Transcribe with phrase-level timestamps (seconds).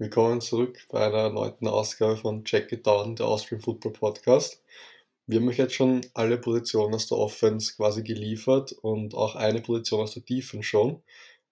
[0.00, 4.64] Willkommen zurück bei einer erneuten Ausgabe von Check It Down, der Austrian Football Podcast.
[5.26, 9.60] Wir haben euch jetzt schon alle Positionen aus der Offense quasi geliefert und auch eine
[9.60, 11.02] Position aus der Defense schon.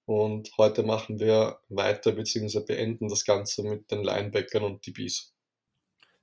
[0.07, 2.61] Und heute machen wir weiter bzw.
[2.61, 5.35] beenden das Ganze mit den Linebackern und DBs.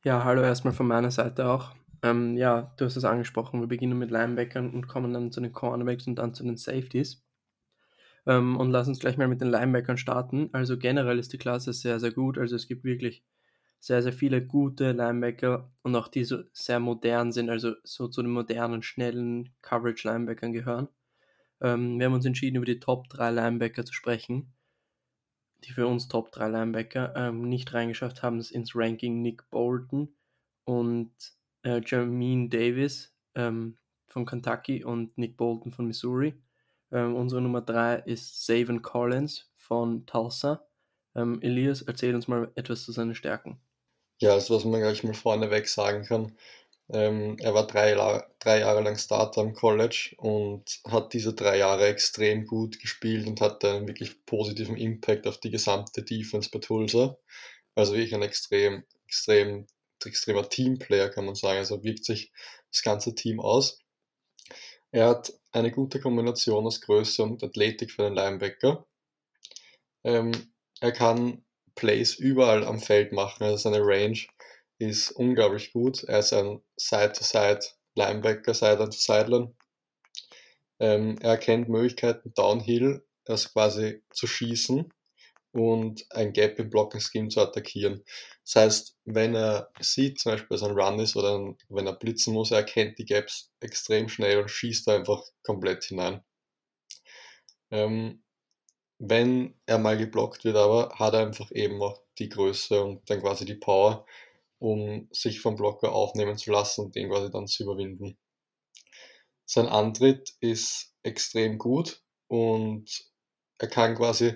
[0.04, 1.76] Ja, hallo erstmal von meiner Seite auch.
[2.02, 5.54] Ähm, ja, du hast es angesprochen, wir beginnen mit Linebackern und kommen dann zu den
[5.54, 7.24] Cornerbacks und dann zu den Safeties.
[8.26, 10.50] Ähm, und lass uns gleich mal mit den Linebackern starten.
[10.52, 12.38] Also generell ist die Klasse sehr, sehr gut.
[12.38, 13.24] Also es gibt wirklich
[13.80, 18.24] sehr, sehr viele gute Linebacker und auch die so sehr modern sind, also so zu
[18.24, 20.88] den modernen, schnellen Coverage-Linebackern gehören.
[21.62, 24.54] Ähm, wir haben uns entschieden, über die Top 3 Linebacker zu sprechen.
[25.64, 30.16] Die für uns Top 3 Linebacker ähm, nicht reingeschafft haben es ins Ranking Nick Bolton
[30.64, 31.12] und
[31.64, 36.34] äh, Jermaine Davis ähm, von Kentucky und Nick Bolton von Missouri.
[36.92, 40.66] Ähm, unsere Nummer 3 ist Savin Collins von Tulsa.
[41.16, 43.60] Ähm, Elias, erzähl uns mal etwas zu seinen Stärken.
[44.22, 46.38] Ja, also was man gleich mal vorneweg sagen kann,
[46.90, 47.96] ähm, er war drei,
[48.40, 53.42] drei Jahre lang Starter am College und hat diese drei Jahre extrem gut gespielt und
[53.42, 57.18] hatte einen wirklich positiven Impact auf die gesamte Defense bei Tulsa.
[57.76, 59.66] Also wirklich ein extrem, extrem,
[60.06, 61.58] extremer Teamplayer, kann man sagen.
[61.58, 62.32] Also wirkt sich
[62.72, 63.80] das ganze Team aus.
[64.92, 68.86] Er hat eine gute Kombination aus Größe und Athletik für den Linebacker.
[70.04, 70.32] Ähm,
[70.80, 71.44] er kann
[71.76, 74.20] Plays überall am Feld machen, also seine Range
[74.78, 76.04] ist unglaublich gut.
[76.04, 79.56] Er ist ein Side-to-Side-Linebacker, Sideline-to-Sideline.
[80.80, 84.92] Ähm, er erkennt Möglichkeiten Downhill, also quasi zu schießen
[85.56, 88.04] und ein Gap im Blocking Scheme zu attackieren.
[88.44, 92.34] Das heißt, wenn er sieht, zum Beispiel, dass ein Run ist oder wenn er blitzen
[92.34, 96.22] muss, er erkennt die Gaps extrem schnell und schießt einfach komplett hinein.
[97.72, 98.22] Ähm,
[99.00, 103.22] wenn er mal geblockt wird, aber hat er einfach eben auch die Größe und dann
[103.22, 104.06] quasi die Power,
[104.60, 108.18] um sich vom Blocker aufnehmen zu lassen und den quasi dann zu überwinden.
[109.46, 113.06] Sein Antritt ist extrem gut und
[113.58, 114.34] er kann quasi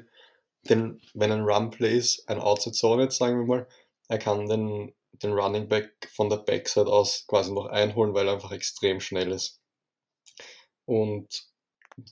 [0.64, 3.68] den, wenn ein Run plays, ein Outside Zone jetzt sagen wir mal,
[4.08, 8.34] er kann den, den Running Back von der Backside aus quasi noch einholen, weil er
[8.34, 9.62] einfach extrem schnell ist.
[10.86, 11.48] Und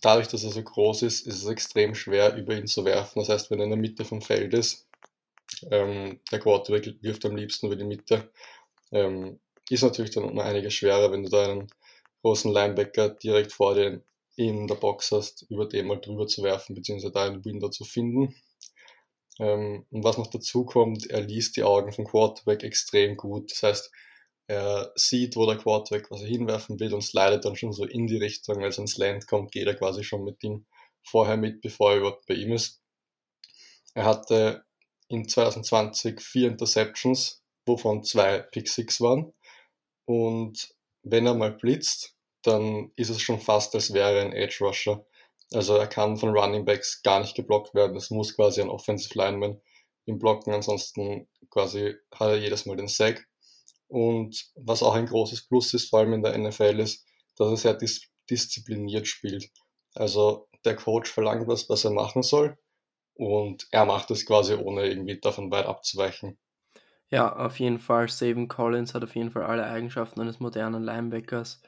[0.02, 3.20] dadurch, dass er so groß ist, ist es extrem schwer, über ihn zu werfen.
[3.20, 4.88] Das heißt, wenn er in der Mitte vom Feld ist,
[5.72, 8.32] ähm, der Quarterback wirft am liebsten über die Mitte,
[8.92, 11.68] ähm, ist natürlich dann um einiges schwerer, wenn du da einen
[12.22, 14.02] großen Linebacker direkt vor dir
[14.38, 17.84] in der Box hast, über den mal drüber zu werfen, beziehungsweise da einen Window zu
[17.84, 18.36] finden.
[19.40, 23.52] Ähm, und was noch dazu kommt, er liest die Augen vom Quarterback extrem gut.
[23.52, 23.92] Das heißt,
[24.48, 28.18] er sieht, wo der Quarterback quasi hinwerfen will und slidet dann schon so in die
[28.18, 28.58] Richtung.
[28.58, 30.66] Wenn es ins Land kommt, geht er quasi schon mit ihm
[31.04, 32.80] vorher mit, bevor er überhaupt bei ihm ist.
[33.96, 34.66] Er hatte
[35.08, 39.34] in 2020 vier Interceptions, wovon zwei Pick Six waren.
[40.06, 42.17] Und wenn er mal blitzt,
[42.48, 45.06] dann ist es schon fast, als wäre er ein Edge Rusher.
[45.54, 47.96] Also er kann von Running Backs gar nicht geblockt werden.
[47.96, 49.62] Es muss quasi ein Offensive Lineman
[50.06, 53.28] ihm blocken, ansonsten quasi hat er jedes Mal den Sack.
[53.88, 57.06] Und was auch ein großes Plus ist, vor allem in der NFL, ist,
[57.38, 59.50] dass er sehr dis diszipliniert spielt.
[59.94, 62.58] Also der Coach verlangt was, was er machen soll
[63.14, 66.38] und er macht es quasi ohne irgendwie davon weit abzuweichen.
[67.10, 68.10] Ja, auf jeden Fall.
[68.10, 71.62] Savin Collins hat auf jeden Fall alle Eigenschaften eines modernen Linebackers.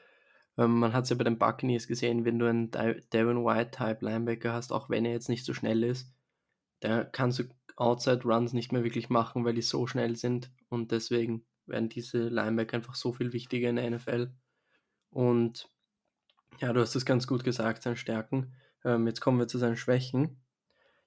[0.58, 4.52] Ähm, man hat es ja bei den Buccaneers gesehen, wenn du einen Devin White-Type Linebacker
[4.52, 6.12] hast, auch wenn er jetzt nicht so schnell ist,
[6.82, 7.44] der kannst du
[7.76, 12.28] Outside Runs nicht mehr wirklich machen, weil die so schnell sind und deswegen werden diese
[12.28, 14.30] Linebacker einfach so viel wichtiger in der NFL.
[15.10, 15.68] Und
[16.60, 18.52] ja, du hast das ganz gut gesagt, seine Stärken.
[18.84, 20.42] Ähm, jetzt kommen wir zu seinen Schwächen.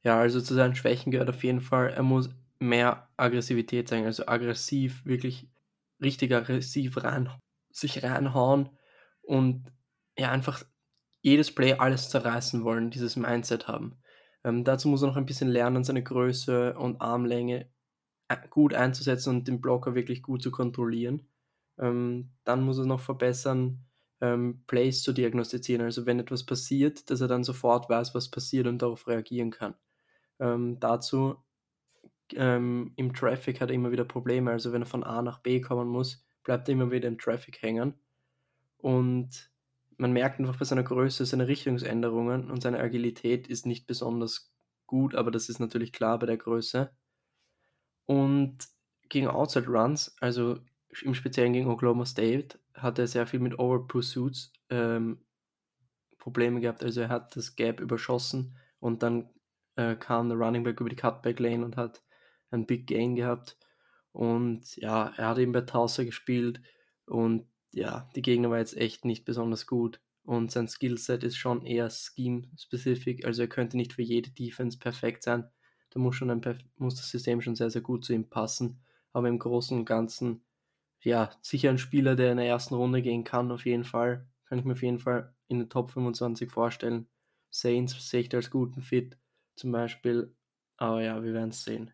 [0.03, 2.29] Ja, also zu seinen Schwächen gehört auf jeden Fall, er muss
[2.59, 5.47] mehr Aggressivität zeigen, also aggressiv, wirklich
[6.01, 7.29] richtig aggressiv rein,
[7.71, 8.69] sich reinhauen
[9.23, 9.71] und
[10.17, 10.63] ja, einfach
[11.21, 13.97] jedes Play alles zerreißen wollen, dieses Mindset haben.
[14.43, 17.69] Ähm, dazu muss er noch ein bisschen lernen, seine Größe und Armlänge
[18.27, 21.27] äh, gut einzusetzen und den Blocker wirklich gut zu kontrollieren.
[21.79, 23.85] Ähm, dann muss er noch verbessern,
[24.21, 25.81] ähm, Plays zu diagnostizieren.
[25.83, 29.75] Also wenn etwas passiert, dass er dann sofort weiß, was passiert und darauf reagieren kann.
[30.39, 31.37] Ähm, dazu
[32.33, 34.51] ähm, im Traffic hat er immer wieder Probleme.
[34.51, 37.61] Also wenn er von A nach B kommen muss, bleibt er immer wieder im Traffic
[37.61, 37.95] hängen.
[38.83, 39.49] Und
[39.95, 44.53] man merkt einfach bei seiner Größe, seine Richtungsänderungen und seine Agilität ist nicht besonders
[44.87, 46.93] gut, aber das ist natürlich klar bei der Größe.
[48.03, 48.57] Und
[49.07, 50.59] gegen Outside Runs, also
[51.01, 55.23] im Speziellen gegen Oklahoma State, hat er sehr viel mit Over Pursuits ähm,
[56.17, 56.83] Probleme gehabt.
[56.83, 59.29] Also er hat das Gap überschossen und dann
[59.77, 62.03] äh, kam der Running Back über die Cutback Lane und hat
[62.51, 63.57] einen Big Gain gehabt.
[64.11, 66.61] Und ja, er hat eben bei Tauser gespielt
[67.05, 69.99] und ja, die Gegner war jetzt echt nicht besonders gut.
[70.23, 75.23] Und sein Skillset ist schon eher scheme-specific, also er könnte nicht für jede Defense perfekt
[75.23, 75.49] sein.
[75.89, 76.41] Da muss, schon ein,
[76.77, 78.81] muss das System schon sehr, sehr gut zu ihm passen.
[79.11, 80.45] Aber im Großen und Ganzen,
[81.01, 84.27] ja, sicher ein Spieler, der in der ersten Runde gehen kann, auf jeden Fall.
[84.45, 87.07] Kann ich mir auf jeden Fall in den Top 25 vorstellen.
[87.49, 89.17] Saints sehe ich da als guten Fit
[89.55, 90.35] zum Beispiel.
[90.77, 91.91] Aber ja, wir werden es sehen.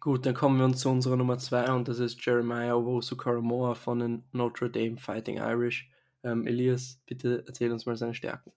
[0.00, 3.74] Gut, dann kommen wir uns zu unserer Nummer 2 und das ist Jeremiah Owosu Karamoa
[3.74, 5.90] von den Notre Dame Fighting Irish.
[6.22, 8.52] Ähm, Elias, bitte erzähl uns mal seine Stärken.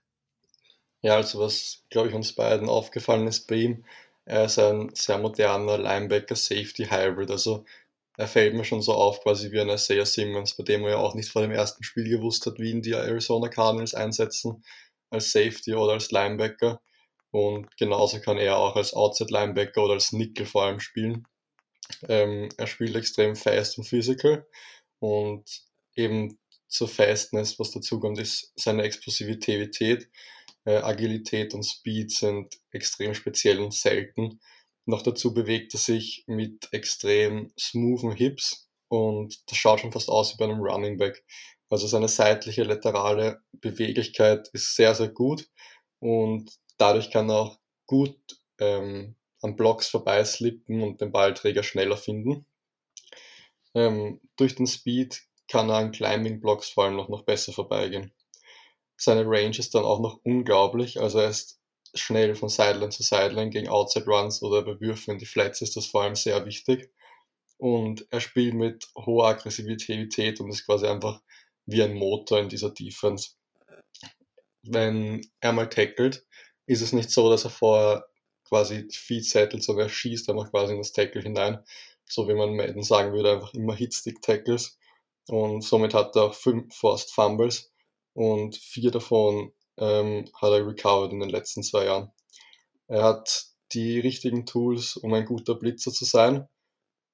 [1.02, 3.86] Ja, also was, glaube ich, uns beiden aufgefallen ist bei ihm,
[4.26, 7.32] er ist ein sehr moderner Linebacker-Safety-Hybrid.
[7.32, 7.66] Also
[8.18, 10.98] er fällt mir schon so auf, quasi wie ein Isaiah Simmons, bei dem er ja
[10.98, 14.64] auch nicht vor dem ersten Spiel gewusst hat, wie ihn die Arizona Cardinals einsetzen,
[15.10, 16.82] als Safety oder als Linebacker.
[17.32, 21.28] Und genauso kann er auch als Outside Linebacker oder als Nickel vor allem spielen.
[22.08, 24.48] Ähm, er spielt extrem fast und physical
[25.00, 25.44] und
[25.96, 30.10] eben zur Fastness, was dazu kommt, ist seine Explosivität,
[30.66, 34.40] äh, Agilität und Speed sind extrem speziell und selten.
[34.86, 40.34] Noch dazu bewegt er sich mit extrem smoothen Hips und das schaut schon fast aus
[40.34, 41.24] wie bei einem Running Back.
[41.70, 45.48] Also seine seitliche laterale Beweglichkeit ist sehr, sehr gut
[46.00, 48.18] und dadurch kann er auch gut
[48.60, 52.46] ähm, an Blocks vorbeislippen und den Ballträger schneller finden.
[53.74, 58.14] Ähm, durch den Speed kann er an Climbing-Blocks vor allem noch, noch besser vorbeigehen.
[58.98, 61.60] Seine Range ist dann auch noch unglaublich, also er ist
[61.94, 65.76] schnell von Sideline zu Sideline gegen Outside Runs oder bei Würfen in die Flats ist
[65.76, 66.92] das vor allem sehr wichtig.
[67.58, 71.22] Und er spielt mit hoher Aggressivität und ist quasi einfach
[71.66, 73.32] wie ein Motor in dieser Defense.
[74.64, 76.26] Wenn er mal tackelt,
[76.66, 78.06] ist es nicht so, dass er vorher
[78.52, 81.64] quasi die Feed settelt, sondern er schießt einfach quasi in das Tackle hinein.
[82.06, 84.78] So wie man Madden sagen würde, einfach immer Hitstick Tackles.
[85.30, 87.72] Und somit hat er auch fünf Forced Fumbles
[88.14, 92.12] und vier davon ähm, hat er recovered in den letzten zwei Jahren.
[92.88, 96.50] Er hat die richtigen Tools, um ein guter Blitzer zu sein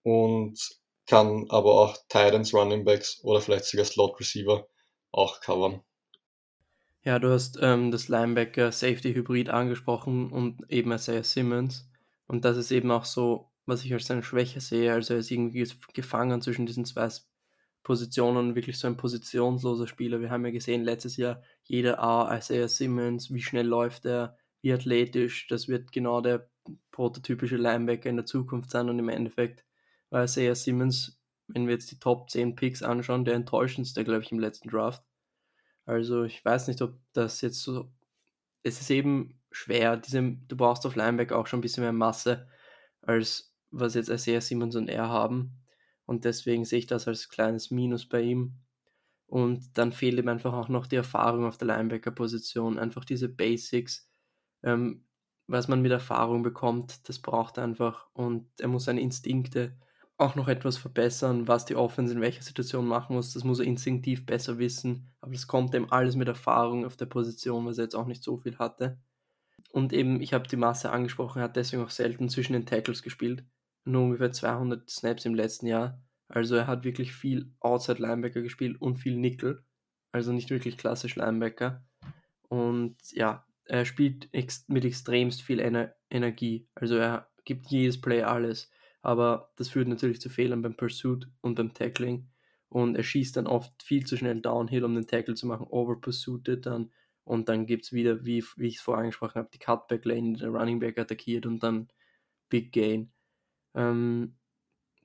[0.02, 0.60] und
[1.06, 4.68] kann aber auch Titans, Running Backs oder vielleicht sogar Slot Receiver
[5.12, 5.84] auch covern.
[7.08, 11.90] Ja, du hast ähm, das Linebacker-Safety-Hybrid angesprochen und eben Isaiah Simmons.
[12.28, 14.92] Und das ist eben auch so, was ich als seine Schwäche sehe.
[14.92, 17.08] Also er ist irgendwie gefangen zwischen diesen zwei
[17.82, 20.20] Positionen, wirklich so ein positionsloser Spieler.
[20.20, 24.74] Wir haben ja gesehen letztes Jahr, jeder A, Isaiah Simmons, wie schnell läuft er, wie
[24.74, 26.50] athletisch, das wird genau der
[26.92, 29.64] prototypische Linebacker in der Zukunft sein und im Endeffekt
[30.10, 34.34] war Isaiah Simmons, wenn wir jetzt die Top 10 Picks anschauen, der enttäuschendste, glaube ich,
[34.34, 35.02] im letzten Draft.
[35.88, 37.90] Also ich weiß nicht, ob das jetzt so.
[38.62, 39.98] Es ist eben schwer.
[39.98, 42.48] Diese, du brauchst auf Linebacker auch schon ein bisschen mehr Masse,
[43.02, 45.64] als was jetzt Isaiah Simmons und er haben.
[46.06, 48.56] Und deswegen sehe ich das als kleines Minus bei ihm.
[49.28, 52.80] Und dann fehlt ihm einfach auch noch die Erfahrung auf der Linebacker-Position.
[52.80, 54.10] Einfach diese Basics.
[54.64, 55.06] Ähm,
[55.48, 58.10] was man mit Erfahrung bekommt, das braucht er einfach.
[58.14, 59.78] Und er muss seine Instinkte
[60.18, 63.34] auch noch etwas verbessern, was die Offense in welcher Situation machen muss.
[63.34, 65.08] Das muss er instinktiv besser wissen.
[65.22, 68.24] Aber das kommt ihm alles mit Erfahrung auf der Position, was er jetzt auch nicht
[68.24, 68.98] so viel hatte.
[69.72, 73.04] Und eben, ich habe die Masse angesprochen, er hat deswegen auch selten zwischen den Tackles
[73.04, 73.44] gespielt.
[73.86, 76.02] Nur ungefähr 200 Snaps im letzten Jahr.
[76.30, 79.64] Also er hat wirklich viel Outside Linebacker gespielt und viel Nickel.
[80.12, 81.86] Also nicht wirklich klassisch Linebacker.
[82.50, 86.68] Und ja, er spielt ex mit extremst viel Ener Energie.
[86.74, 91.56] Also er gibt jedes Play alles aber das führt natürlich zu Fehlern beim Pursuit und
[91.56, 92.30] beim Tackling.
[92.70, 96.66] Und er schießt dann oft viel zu schnell downhill, um den Tackle zu machen, overpursuited
[96.66, 96.92] dann.
[97.24, 100.38] Und dann gibt es wieder, wie, wie ich es vorher angesprochen habe, die Cutback Lane,
[100.38, 101.88] der Running Back attackiert und dann
[102.50, 103.12] Big Gain.
[103.76, 104.38] Ähm,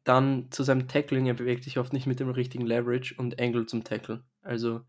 [0.04, 3.66] dann zu seinem Tackling, er bewegt sich oft nicht mit dem richtigen Leverage und Angle
[3.66, 4.24] zum Tackle.
[4.42, 4.82] Also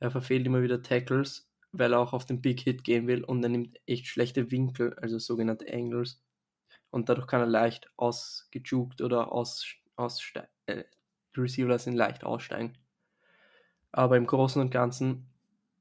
[0.00, 3.42] er verfehlt immer wieder Tackles, weil er auch auf den Big Hit gehen will und
[3.42, 6.22] er nimmt echt schlechte Winkel, also sogenannte Angles
[6.96, 10.48] und dadurch kann er leicht ausgejuckt oder aus, aussteigen.
[10.64, 10.84] Äh,
[11.36, 12.72] die Receiver sind leicht aussteigen.
[13.92, 15.26] Aber im Großen und Ganzen,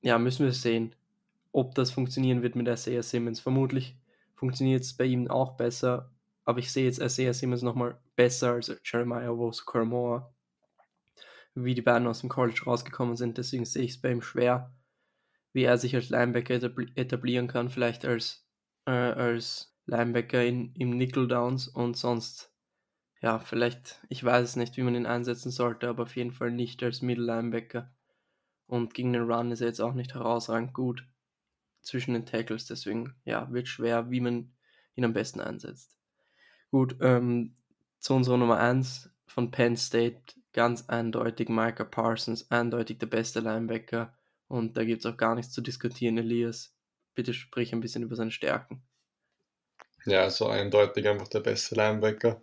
[0.01, 0.93] ja, müssen wir sehen,
[1.53, 3.39] ob das funktionieren wird mit Isaiah Simmons.
[3.39, 3.97] Vermutlich
[4.35, 6.11] funktioniert es bei ihm auch besser,
[6.43, 10.33] aber ich sehe jetzt Isaiah Simmons nochmal besser als Jeremiah Rose Karamoa,
[11.53, 13.37] wie die beiden aus dem College rausgekommen sind.
[13.37, 14.73] Deswegen sehe ich es bei ihm schwer,
[15.53, 16.55] wie er sich als Linebacker
[16.95, 18.45] etablieren kann, vielleicht als,
[18.85, 22.51] äh, als Linebacker in, im Nickel Downs und sonst,
[23.21, 26.51] ja, vielleicht, ich weiß es nicht, wie man ihn einsetzen sollte, aber auf jeden Fall
[26.51, 27.91] nicht als Middle Linebacker.
[28.67, 31.07] Und gegen den Run ist er jetzt auch nicht herausragend gut
[31.81, 34.53] zwischen den Tackles, deswegen, ja, wird schwer, wie man
[34.95, 35.95] ihn am besten einsetzt.
[36.71, 37.55] Gut, ähm,
[37.99, 44.17] zu unserer Nummer 1 von Penn State, ganz eindeutig Micah Parsons, eindeutig der beste Linebacker.
[44.47, 46.75] Und da gibt es auch gar nichts zu diskutieren, Elias.
[47.13, 48.83] Bitte sprich ein bisschen über seine Stärken.
[50.05, 52.41] Ja, so eindeutig einfach der beste Linebacker.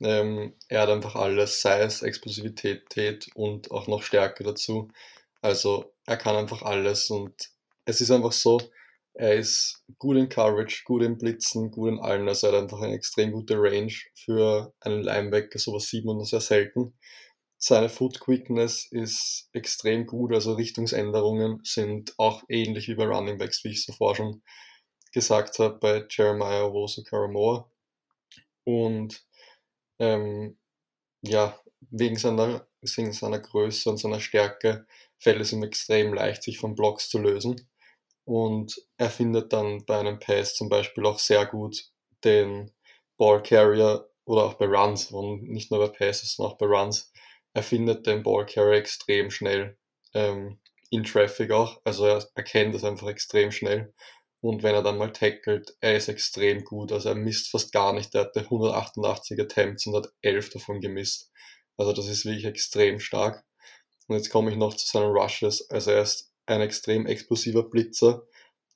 [0.00, 4.88] Ähm, er hat einfach alles, Size, Explosivität und auch noch Stärke dazu.
[5.42, 7.34] Also er kann einfach alles und
[7.86, 8.60] es ist einfach so,
[9.14, 12.28] er ist gut in Coverage, gut in Blitzen, gut in allen.
[12.28, 15.58] Also er hat einfach eine extrem gute Range für einen Linebacker.
[15.58, 16.94] Sowas sieht man nur sehr selten.
[17.58, 23.64] Seine Foot Quickness ist extrem gut, also Richtungsänderungen sind auch ähnlich wie bei Running Backs,
[23.64, 24.42] wie ich zuvor schon
[25.12, 27.66] gesagt habe, bei Jeremiah Owusu Karamore.
[28.64, 29.24] Und
[29.98, 30.58] ähm,
[31.22, 31.58] ja,
[31.90, 34.86] wegen seiner, wegen seiner Größe und seiner Stärke
[35.18, 37.68] fällt es ihm extrem leicht, sich von Blocks zu lösen.
[38.24, 41.84] Und er findet dann bei einem Pass zum Beispiel auch sehr gut
[42.24, 42.72] den
[43.18, 47.12] Ball Carrier oder auch bei Runs und nicht nur bei Passes, sondern auch bei Runs.
[47.54, 49.76] Er findet den Ball Carrier extrem schnell
[50.14, 51.80] ähm, in Traffic auch.
[51.84, 53.92] Also er erkennt es einfach extrem schnell.
[54.42, 56.90] Und wenn er dann mal tackelt, er ist extrem gut.
[56.90, 58.12] Also er misst fast gar nicht.
[58.14, 61.30] Er hatte 188 Attempts und hat 11 davon gemisst.
[61.76, 63.44] Also das ist wirklich extrem stark.
[64.08, 65.70] Und jetzt komme ich noch zu seinen Rushes.
[65.70, 68.26] Also er ist ein extrem explosiver Blitzer.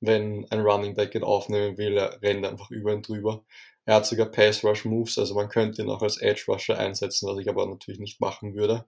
[0.01, 3.45] Wenn ein Running Back ihn aufnehmen will, er rennt einfach über ihn drüber.
[3.87, 7.29] Er hat sogar Pass Rush Moves, also man könnte ihn auch als Edge Rusher einsetzen,
[7.29, 8.85] was ich aber natürlich nicht machen würde.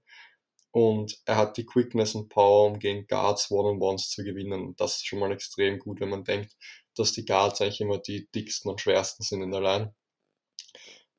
[0.78, 4.76] Und er hat die Quickness und Power, um gegen Guards One-on-Ones zu gewinnen.
[4.76, 6.56] Das ist schon mal extrem gut, wenn man denkt,
[6.94, 9.94] dass die Guards eigentlich immer die dicksten und schwersten sind in der Line.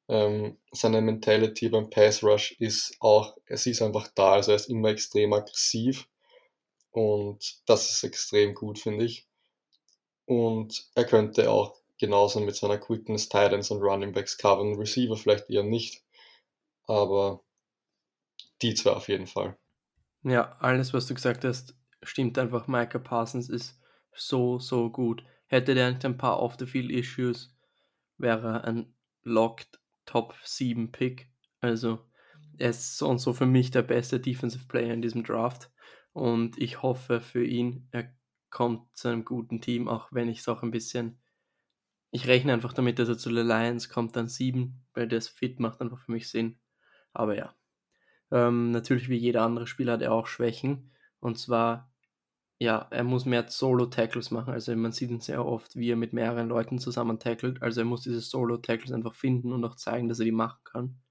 [0.07, 4.69] Ähm, seine Mentality beim Pass Rush ist auch, es ist einfach da, also er ist
[4.69, 6.07] immer extrem aggressiv
[6.91, 9.27] und das ist extrem gut, finde ich.
[10.23, 14.75] Und er könnte auch genauso mit seiner Quickness Titans und Running Backs covern.
[14.75, 16.01] Receiver vielleicht eher nicht,
[16.87, 17.43] aber
[18.61, 19.57] die zwei auf jeden Fall.
[20.23, 22.67] Ja, alles, was du gesagt hast, stimmt einfach.
[22.67, 23.81] Micah Parsons ist
[24.13, 25.23] so, so gut.
[25.47, 27.55] Hätte der nicht ein paar Off-the-Field-Issues,
[28.17, 31.31] wäre ein locked Top 7 Pick.
[31.61, 32.05] Also,
[32.57, 35.71] er ist so und so für mich der beste Defensive Player in diesem Draft.
[36.13, 38.11] Und ich hoffe für ihn, er
[38.49, 41.21] kommt zu einem guten Team, auch wenn ich es auch ein bisschen.
[42.11, 45.59] Ich rechne einfach damit, dass er zu den Lions kommt, dann 7, weil das Fit
[45.59, 46.59] macht einfach für mich Sinn.
[47.13, 47.53] Aber ja.
[48.31, 50.91] Ähm, natürlich wie jeder andere Spieler hat er auch Schwächen.
[51.19, 51.91] Und zwar,
[52.59, 54.53] ja, er muss mehr Solo-Tackles machen.
[54.53, 57.61] Also man sieht ihn sehr oft, wie er mit mehreren Leuten zusammen tackelt.
[57.61, 61.01] Also er muss diese Solo-Tackles einfach finden und auch zeigen, dass er die machen kann.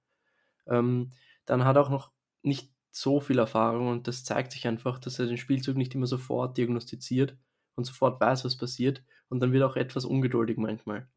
[0.67, 1.13] Ähm,
[1.47, 5.19] dann hat er auch noch nicht so viel Erfahrung und das zeigt sich einfach, dass
[5.19, 7.37] er den Spielzug nicht immer sofort diagnostiziert
[7.75, 11.09] und sofort weiß, was passiert und dann wird er auch etwas ungeduldig manchmal.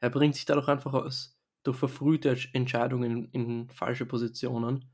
[0.00, 4.90] Er bringt sich dadurch einfach aus durch verfrühte Entscheidungen in, falsche Positionen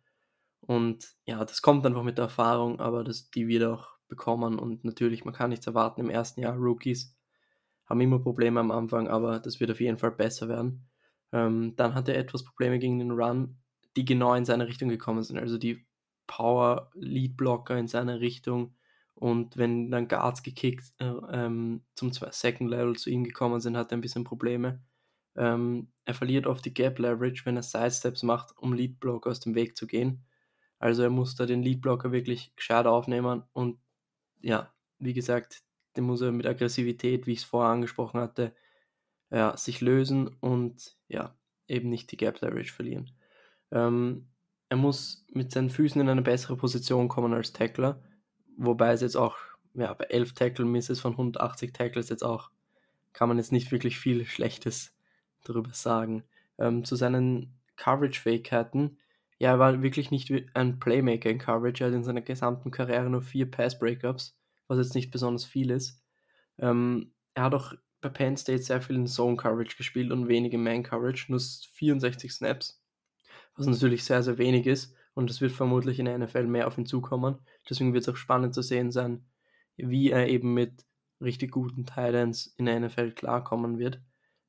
[0.60, 4.84] und ja, das kommt einfach mit der Erfahrung, aber das, die wird auch bekommen und
[4.84, 6.56] natürlich, man kann nichts erwarten im ersten Jahr.
[6.56, 7.16] Rookies
[7.86, 10.88] haben immer Probleme am Anfang, aber das wird auf jeden Fall besser werden.
[11.32, 13.58] Ähm, dann hat er etwas Probleme gegen den Run,
[13.96, 15.38] die genau in seine Richtung gekommen sind.
[15.38, 15.86] Also die
[16.26, 18.74] Power Lead Blocker in seine Richtung.
[19.14, 23.92] Und wenn dann Guards gekickt äh, ähm, zum Second Level zu ihm gekommen sind, hat
[23.92, 24.82] er ein bisschen Probleme.
[25.36, 29.40] Ähm, er verliert oft die Gap Leverage, wenn er Sidesteps macht, um Lead Blocker aus
[29.40, 30.24] dem Weg zu gehen.
[30.78, 33.78] Also er muss da den Lead Blocker wirklich gescheit aufnehmen und
[34.40, 35.62] ja, wie gesagt,
[35.96, 38.54] den muss er mit Aggressivität, wie ich es vorher angesprochen hatte,
[39.30, 41.36] ja, sich lösen und ja,
[41.68, 43.10] eben nicht die Gap Leverage verlieren.
[43.70, 44.28] Ähm,
[44.68, 48.02] er muss mit seinen Füßen in eine bessere Position kommen als Tackler,
[48.56, 49.36] wobei es jetzt auch
[49.74, 52.50] ja, bei 11 Tackle-Misses von 180 Tackles jetzt auch,
[53.12, 54.95] kann man jetzt nicht wirklich viel Schlechtes
[55.46, 56.24] darüber sagen.
[56.58, 58.98] Ähm, zu seinen Coverage-Fähigkeiten,
[59.38, 63.10] ja, er war wirklich nicht ein Playmaker in Coverage, er hat in seiner gesamten Karriere
[63.10, 64.38] nur vier Pass-Breakups,
[64.68, 66.02] was jetzt nicht besonders viel ist.
[66.58, 70.56] Ähm, er hat auch bei Penn State sehr viel in Zone Coverage gespielt und wenige
[70.56, 72.80] Man Coverage, nur 64 Snaps
[73.56, 74.94] was natürlich sehr, sehr wenig ist.
[75.14, 77.38] Und es wird vermutlich in der NFL mehr auf ihn zukommen.
[77.68, 79.24] Deswegen wird es auch spannend zu sehen sein,
[79.76, 80.84] wie er eben mit
[81.20, 84.00] richtig guten Titans in der NFL klarkommen wird.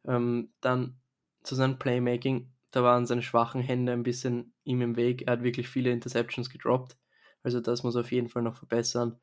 [0.08, 1.00] Ähm, dann
[1.44, 5.24] zu seinem Playmaking, da waren seine schwachen Hände ein bisschen ihm im Weg.
[5.24, 6.98] Er hat wirklich viele Interceptions gedroppt.
[7.44, 9.20] Also das muss er auf jeden Fall noch verbessern.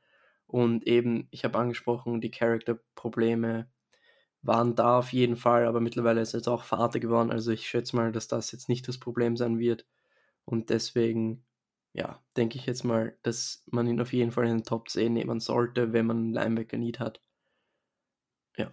[0.47, 3.69] Und eben, ich habe angesprochen, die Charakterprobleme
[4.43, 7.31] waren da auf jeden Fall, aber mittlerweile ist er jetzt auch Vater geworden.
[7.31, 9.87] Also ich schätze mal, dass das jetzt nicht das Problem sein wird.
[10.45, 11.45] Und deswegen,
[11.95, 15.15] ja, denke ich jetzt mal, dass man ihn auf jeden Fall in den Top 10
[15.15, 17.21] nehmen sollte, wenn man einen Linebacker Need hat.
[18.57, 18.73] Ja.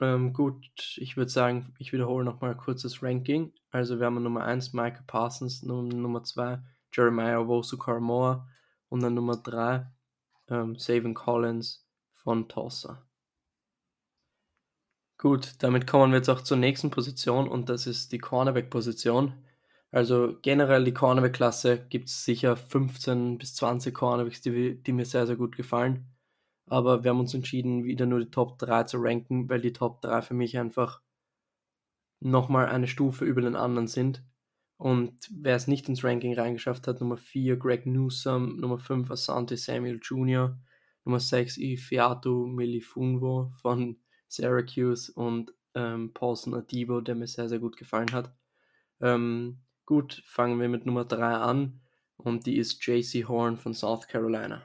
[0.00, 3.52] Ähm, gut, ich würde sagen, ich wiederhole nochmal kurz das Ranking.
[3.70, 6.60] Also wir haben Nummer 1 Michael Parsons, Nummer 2
[6.92, 8.48] Jeremiah Wosu Karamoa
[8.88, 9.86] und dann Nummer 3
[10.48, 13.04] ähm, Savin Collins von Tulsa.
[15.18, 19.32] Gut, damit kommen wir jetzt auch zur nächsten Position und das ist die Cornerback-Position.
[19.90, 25.26] Also generell die Cornerback-Klasse gibt es sicher 15 bis 20 Cornerbacks, die, die mir sehr,
[25.26, 26.06] sehr gut gefallen.
[26.70, 30.00] Aber wir haben uns entschieden, wieder nur die Top 3 zu ranken, weil die Top
[30.02, 31.02] 3 für mich einfach
[32.20, 34.24] nochmal eine Stufe über den anderen sind.
[34.76, 39.56] Und wer es nicht ins Ranking reingeschafft hat, Nummer 4 Greg Newsom, Nummer 5 Asante
[39.56, 40.58] Samuel Jr.,
[41.04, 43.98] Nummer 6 Ifiatu Milifungo von
[44.28, 48.32] Syracuse und ähm, Paulson Adibo, der mir sehr, sehr gut gefallen hat.
[49.00, 51.80] Ähm, gut, fangen wir mit Nummer 3 an
[52.16, 54.62] und die ist JC Horn von South Carolina.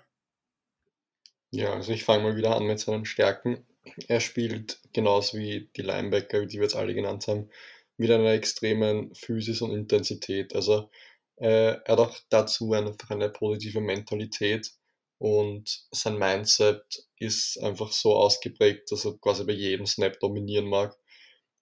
[1.56, 3.64] Ja, also ich fange mal wieder an mit seinen Stärken.
[4.08, 7.48] Er spielt genauso wie die Linebacker, die wir jetzt alle genannt haben,
[7.96, 10.56] mit einer extremen Physis und Intensität.
[10.56, 10.90] Also
[11.38, 14.72] äh, er hat auch dazu einfach eine positive Mentalität
[15.20, 16.82] und sein Mindset
[17.20, 20.98] ist einfach so ausgeprägt, dass er quasi bei jedem Snap dominieren mag.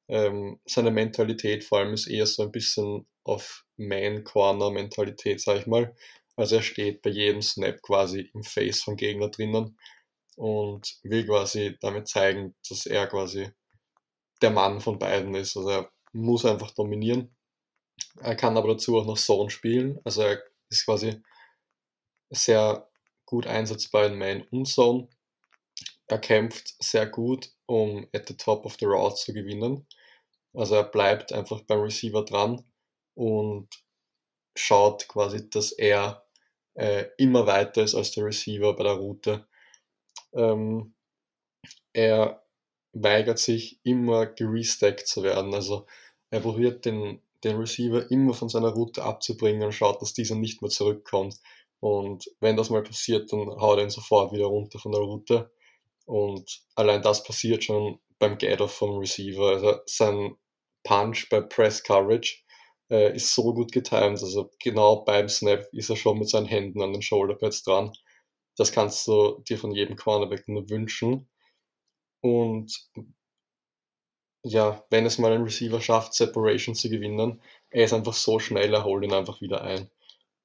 [0.08, 5.94] Ähm, seine Mentalität vor allem ist eher so ein bisschen auf Man-Corner-Mentalität, sag ich mal.
[6.36, 9.78] Also er steht bei jedem Snap quasi im Face vom Gegner drinnen
[10.38, 13.52] und will quasi damit zeigen, dass er quasi
[14.42, 15.56] der Mann von beiden ist.
[15.56, 17.36] Also er muss einfach dominieren.
[18.20, 20.00] Er kann aber dazu auch noch Zone spielen.
[20.04, 21.22] Also er ist quasi
[22.30, 22.90] sehr
[23.26, 25.10] gut einsetzbar in Man und Zone.
[26.08, 29.88] Er kämpft sehr gut, um at the top of the route zu gewinnen.
[30.54, 32.66] Also er bleibt einfach beim Receiver dran
[33.14, 33.70] und
[34.56, 36.21] schaut quasi, dass er
[36.76, 39.48] äh, immer weiter ist als der Receiver bei der Route.
[40.34, 40.94] Ähm,
[41.94, 42.44] er
[42.94, 45.54] weigert sich immer gerestackt zu werden.
[45.54, 45.86] Also
[46.30, 50.62] er probiert den, den Receiver immer von seiner Route abzubringen und schaut, dass dieser nicht
[50.62, 51.38] mehr zurückkommt.
[51.80, 55.52] Und wenn das mal passiert, dann haut er ihn sofort wieder runter von der Route.
[56.06, 59.50] Und allein das passiert schon beim Get-Off vom Receiver.
[59.50, 60.36] Also sein
[60.84, 62.44] Punch bei Press Coverage
[62.92, 64.22] äh, ist so gut getimed.
[64.22, 67.94] Also genau beim Snap ist er schon mit seinen Händen an den Shoulderpads dran.
[68.58, 71.30] Das kannst du dir von jedem Cornerback nur wünschen.
[72.22, 72.90] Und
[74.44, 78.74] ja, wenn es mal ein Receiver schafft, Separation zu gewinnen, er ist einfach so schnell,
[78.74, 79.90] er holt ihn einfach wieder ein.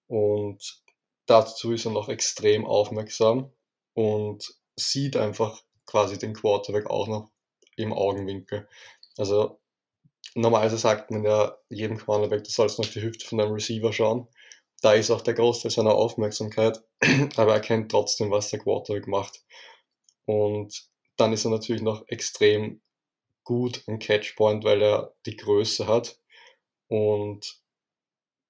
[0.09, 0.83] Und
[1.27, 3.53] dazu ist er noch extrem aufmerksam
[3.95, 7.31] und sieht einfach quasi den Quarterback auch noch
[7.77, 8.69] im Augenwinkel.
[9.17, 9.61] Also
[10.35, 14.29] normalerweise sagt man ja jedem Quarterback, du sollst noch die Hüfte von deinem Receiver schauen.
[14.83, 16.83] Da ist auch der Großteil seiner Aufmerksamkeit,
[17.37, 19.45] aber er kennt trotzdem, was der Quarterback macht.
[20.27, 22.83] Und dann ist er natürlich noch extrem
[23.45, 26.21] gut am Catchpoint, weil er die Größe hat.
[26.89, 27.63] Und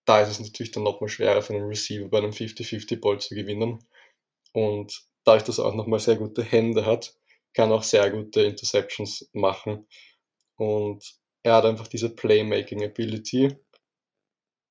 [0.07, 3.87] da ist es natürlich dann nochmal schwerer für einen Receiver bei einem 50-50-Ball zu gewinnen.
[4.53, 7.15] Und dadurch, dass er auch nochmal sehr gute Hände hat,
[7.55, 9.87] kann er auch sehr gute Interceptions machen.
[10.57, 11.05] Und
[11.47, 13.57] er hat einfach diese Playmaking Ability.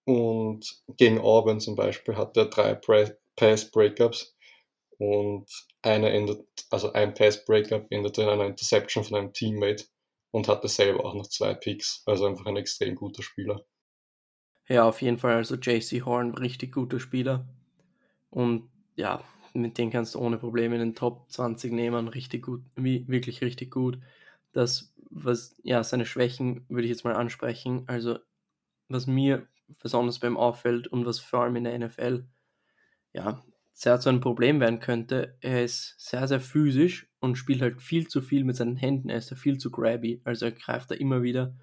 [0.05, 4.35] Und gegen Auburn zum Beispiel hat er drei Pass Breakups
[4.97, 5.45] und
[5.81, 9.85] einer endet, also ein Pass Breakup endete in einer Interception von einem Teammate
[10.31, 12.03] und hatte selber auch noch zwei Picks.
[12.05, 13.65] Also einfach ein extrem guter Spieler.
[14.67, 15.35] Ja, auf jeden Fall.
[15.35, 17.47] Also JC Horn, richtig guter Spieler.
[18.31, 22.09] Und ja, mit dem kannst du ohne Probleme in den Top 20 nehmen.
[22.09, 23.97] Richtig gut, wirklich richtig gut.
[24.51, 27.83] Das, was, ja, seine Schwächen würde ich jetzt mal ansprechen.
[27.87, 28.19] Also,
[28.89, 29.47] was mir
[29.79, 32.25] besonders beim auffällt und was vor allem in der NFL,
[33.13, 37.81] ja, sehr zu einem Problem werden könnte, er ist sehr, sehr physisch und spielt halt
[37.81, 39.09] viel zu viel mit seinen Händen.
[39.09, 40.21] Er ist da viel zu grabby.
[40.23, 41.57] Also er greift da immer wieder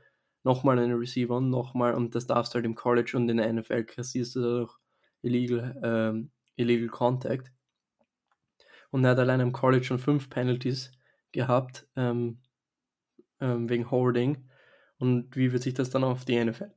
[0.45, 3.51] nochmal einen Receiver und nochmal und das darfst du halt im College und in der
[3.51, 4.77] NFL kassierst du dadurch
[5.23, 7.51] illegal, ähm, illegal Contact.
[8.91, 10.93] Und er hat allein im College schon fünf Penalties
[11.33, 12.43] gehabt ähm,
[13.43, 14.49] ähm, wegen Holding.
[14.99, 16.71] Und wie wird sich das dann auf die NFL,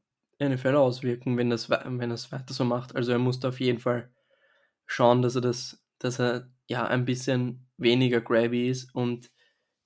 [0.43, 2.95] NFL auswirken, wenn das, wenn das weiter so macht?
[2.95, 4.10] Also er muss da auf jeden Fall
[4.86, 9.32] schauen, dass er das, dass er ja ein bisschen weniger grabby ist und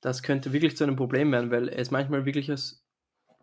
[0.01, 2.85] das könnte wirklich zu einem Problem werden, weil er ist manchmal wirklich als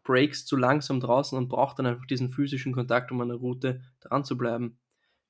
[0.04, 3.82] Breaks zu langsam draußen und braucht dann einfach diesen physischen Kontakt, um an der Route
[4.00, 4.78] dran zu bleiben.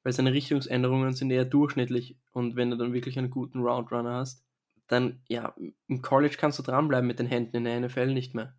[0.05, 4.46] Weil seine Richtungsänderungen sind eher durchschnittlich und wenn du dann wirklich einen guten Roundrunner hast,
[4.89, 5.55] dann ja,
[5.89, 8.57] im College kannst du dranbleiben mit den Händen, in der NFL nicht mehr.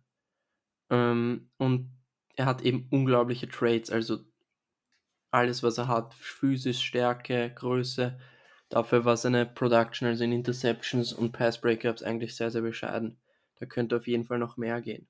[0.90, 1.90] Ähm, und
[2.36, 4.18] er hat eben unglaubliche Traits, also
[5.30, 8.18] alles, was er hat, physisch, Stärke, Größe.
[8.68, 13.18] Dafür war seine Production, also in Interceptions und Pass Breakups, eigentlich sehr, sehr bescheiden.
[13.60, 15.08] da könnte auf jeden Fall noch mehr gehen.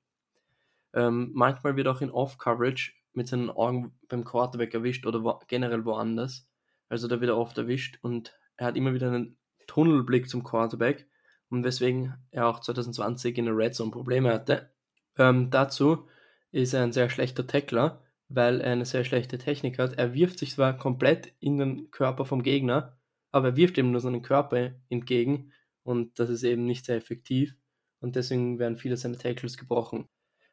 [0.93, 5.85] Ähm, manchmal wird auch in Off-Coverage mit seinen Augen beim Quarterback erwischt oder wo, generell
[5.85, 6.47] woanders.
[6.89, 9.37] Also da wird er oft erwischt und er hat immer wieder einen
[9.69, 11.07] Tunnelblick zum Quarterback
[11.49, 14.71] und weswegen er auch 2020 in der Red Zone Probleme hatte.
[15.15, 16.07] Ähm, dazu
[16.51, 19.93] ist er ein sehr schlechter Tackler, weil er eine sehr schlechte Technik hat.
[19.93, 22.97] Er wirft sich zwar komplett in den Körper vom Gegner,
[23.31, 25.53] aber er wirft eben nur seinen Körper entgegen
[25.83, 27.55] und das ist eben nicht sehr effektiv
[27.99, 30.07] und deswegen werden viele seiner Tackles gebrochen.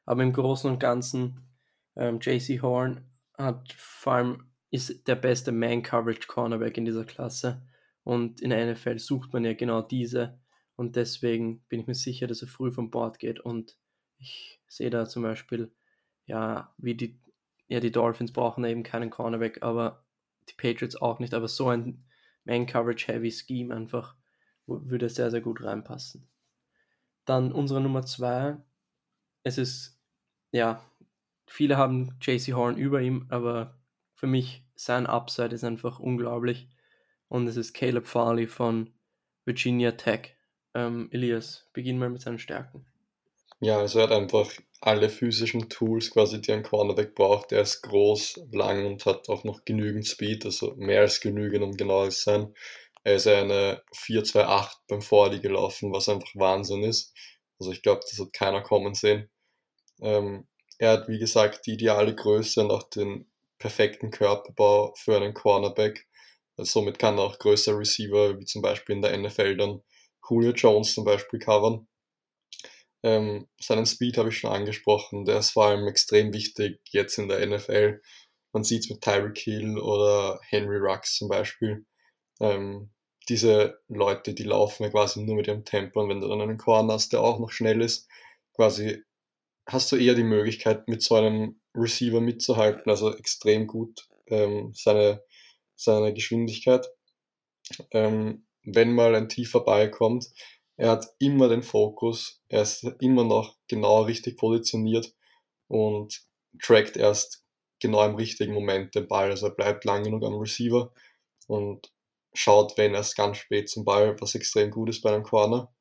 [0.04, 1.48] Aber im Großen und Ganzen,
[1.96, 3.00] ähm, JC Horn
[3.38, 7.62] hat vor allem ist der beste Man-Coverage-Cornerback in dieser Klasse
[8.06, 10.38] und in der NFL sucht man ja genau diese
[10.76, 13.76] und deswegen bin ich mir sicher, dass er früh vom Board geht und
[14.16, 15.74] ich sehe da zum Beispiel,
[16.26, 17.18] ja, wie die,
[17.66, 20.04] ja, die Dolphins brauchen eben keinen Cornerback, aber
[20.48, 22.04] die Patriots auch nicht, aber so ein
[22.44, 24.14] Man-Coverage-Heavy-Scheme einfach
[24.66, 26.28] würde sehr, sehr gut reinpassen.
[27.24, 28.56] Dann unsere Nummer zwei.
[29.42, 30.00] Es ist,
[30.52, 30.80] ja,
[31.48, 33.80] viele haben JC Horn über ihm, aber
[34.14, 36.68] für mich sein Upside ist einfach unglaublich.
[37.28, 38.90] Und es ist Caleb Farley von
[39.44, 40.36] Virginia Tech.
[40.74, 42.86] Ähm, Elias, beginn mal mit seinen Stärken.
[43.60, 47.52] Ja, also er hat einfach alle physischen Tools quasi, die ein Cornerback braucht.
[47.52, 51.76] Er ist groß, lang und hat auch noch genügend Speed, also mehr als genügend, um
[51.76, 52.54] genau zu sein.
[53.02, 57.14] Er ist eine 4-2-8 beim Fordi gelaufen, was einfach Wahnsinn ist.
[57.58, 59.30] Also ich glaube, das hat keiner kommen sehen.
[60.00, 60.46] Ähm,
[60.78, 66.06] er hat, wie gesagt, die ideale Größe und auch den perfekten Körperbau für einen Cornerback.
[66.56, 69.82] Also somit kann er auch größere Receiver, wie zum Beispiel in der NFL dann
[70.28, 71.86] Julio Jones zum Beispiel covern.
[73.02, 77.28] Ähm, seinen Speed habe ich schon angesprochen, der ist vor allem extrem wichtig jetzt in
[77.28, 78.00] der NFL.
[78.52, 81.84] Man sieht es mit Tyreek Hill oder Henry Rux zum Beispiel.
[82.40, 82.90] Ähm,
[83.28, 86.58] diese Leute, die laufen ja quasi nur mit ihrem Tempo und wenn du dann einen
[86.58, 88.08] Corner hast, der auch noch schnell ist,
[88.54, 89.02] quasi
[89.66, 95.22] hast du eher die Möglichkeit, mit so einem Receiver mitzuhalten, also extrem gut ähm, seine,
[95.76, 96.88] seine Geschwindigkeit.
[97.90, 100.30] Ähm, wenn mal ein tiefer Ball kommt,
[100.76, 105.14] er hat immer den Fokus, er ist immer noch genau richtig positioniert
[105.68, 106.22] und
[106.60, 107.44] trackt erst
[107.80, 109.30] genau im richtigen Moment den Ball.
[109.30, 110.92] Also er bleibt lang genug am Receiver
[111.46, 111.92] und
[112.34, 115.72] schaut, wenn erst ganz spät zum Ball, was extrem gut ist bei einem Corner.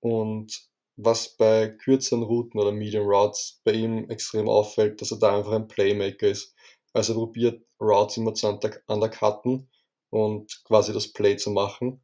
[0.00, 5.36] Und was bei kürzeren Routen oder Medium Routes bei ihm extrem auffällt, dass er da
[5.36, 6.54] einfach ein Playmaker ist.
[6.96, 9.68] Also er probiert Routes immer zu undercutten
[10.08, 12.02] und quasi das Play zu machen.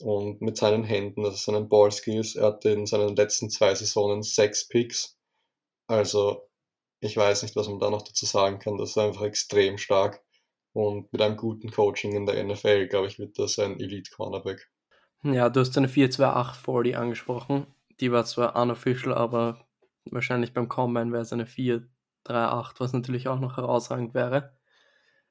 [0.00, 4.66] Und mit seinen Händen, also seinen Ballskills, er hatte in seinen letzten zwei Saisonen sechs
[4.66, 5.16] Picks.
[5.86, 6.48] Also
[6.98, 8.76] ich weiß nicht, was man da noch dazu sagen kann.
[8.76, 10.24] Das ist einfach extrem stark.
[10.72, 14.68] Und mit einem guten Coaching in der NFL, glaube ich, wird das ein Elite-Cornerback.
[15.22, 17.68] Ja, du hast eine 4-2-8-40 angesprochen.
[18.00, 19.64] Die war zwar unofficial, aber
[20.10, 21.46] wahrscheinlich beim Combine wäre es eine
[22.26, 24.56] 4-3-8, was natürlich auch noch herausragend wäre.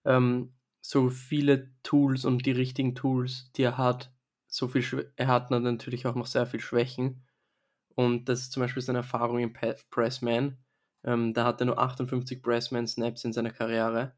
[0.05, 4.11] Ähm, so viele Tools und die richtigen Tools, die er hat,
[4.47, 7.25] so viel er hat natürlich auch noch sehr viel Schwächen.
[7.95, 9.53] Und das ist zum Beispiel seine Erfahrung im
[9.89, 10.57] Pressman.
[11.03, 14.13] Ähm, da hat er nur 58 Pressman-Snaps in seiner Karriere.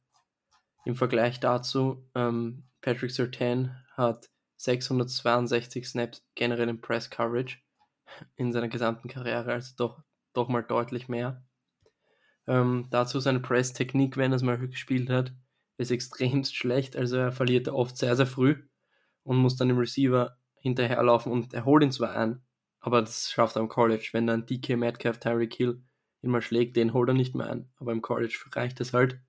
[0.85, 7.57] Im Vergleich dazu, ähm, Patrick Sertan hat 662 Snaps generell im Press Coverage
[8.35, 11.43] in seiner gesamten Karriere, also doch, doch mal deutlich mehr.
[12.47, 15.33] Ähm, dazu seine Press-Technik, wenn er es mal gespielt hat,
[15.77, 18.63] ist extremst schlecht, also er verliert oft sehr, sehr früh
[19.23, 22.41] und muss dann dem Receiver hinterherlaufen und er holt ihn zwar ein,
[22.79, 24.09] aber das schafft er im College.
[24.11, 25.81] Wenn dann DK Metcalf, Tyreek Hill
[26.21, 29.19] ihn mal schlägt, den holt er nicht mehr ein, aber im College reicht es halt.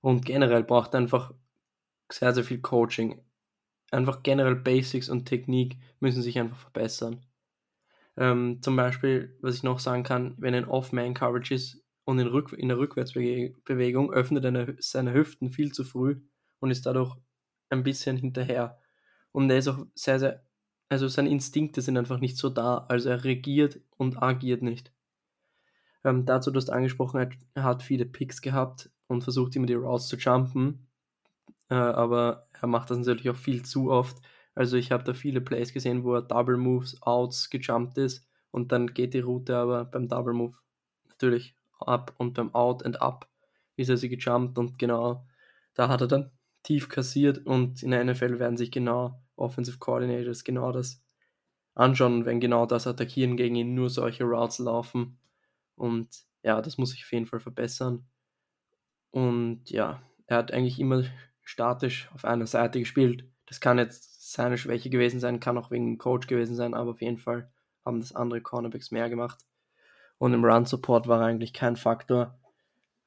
[0.00, 1.32] Und generell braucht er einfach
[2.10, 3.22] sehr, sehr viel Coaching.
[3.90, 7.24] Einfach generell Basics und Technik müssen sich einfach verbessern.
[8.16, 12.52] Ähm, zum Beispiel, was ich noch sagen kann, wenn ein Off-Man-Coverage ist und in, Rück
[12.52, 16.20] in der Rückwärtsbewegung öffnet er seine Hüften viel zu früh
[16.60, 17.16] und ist dadurch
[17.68, 18.80] ein bisschen hinterher.
[19.32, 20.44] Und er ist auch sehr, sehr,
[20.88, 22.86] also seine Instinkte sind einfach nicht so da.
[22.88, 24.92] Also er regiert und agiert nicht.
[26.04, 30.08] Ähm, dazu, du hast angesprochen, er hat viele Picks gehabt und versucht immer die Routes
[30.08, 30.86] zu jumpen.
[31.68, 34.18] Äh, aber er macht das natürlich auch viel zu oft.
[34.56, 38.72] Also ich habe da viele Plays gesehen, wo er Double Moves, Outs gejumpt ist und
[38.72, 40.56] dann geht die Route aber beim Double Move
[41.08, 43.28] natürlich ab und beim Out and Up
[43.76, 45.26] ist er sie gejumpt und genau
[45.74, 46.30] da hat er dann
[46.62, 51.04] tief kassiert und in der NFL werden sich genau Offensive Coordinators genau das
[51.74, 55.18] anschauen, wenn genau das attackieren gegen ihn nur solche Routes laufen
[55.74, 56.08] und
[56.42, 58.06] ja, das muss sich auf jeden Fall verbessern.
[59.10, 61.04] Und ja, er hat eigentlich immer
[61.42, 63.24] statisch auf einer Seite gespielt.
[63.46, 66.90] Das kann jetzt seine Schwäche gewesen sein, kann auch wegen dem Coach gewesen sein, aber
[66.90, 67.48] auf jeden Fall
[67.84, 69.38] haben das andere Cornerbacks mehr gemacht.
[70.18, 72.38] Und im Run-Support war eigentlich kein Faktor.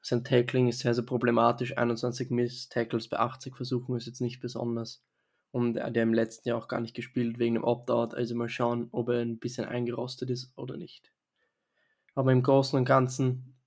[0.00, 1.76] Sein Tackling ist sehr, sehr problematisch.
[1.76, 5.04] 21 Miss-Tackles bei 80 Versuchen ist jetzt nicht besonders.
[5.50, 8.14] Und er hat im letzten Jahr auch gar nicht gespielt wegen dem Opt-out.
[8.14, 11.12] Also mal schauen, ob er ein bisschen eingerostet ist oder nicht.
[12.14, 13.58] Aber im Großen und Ganzen,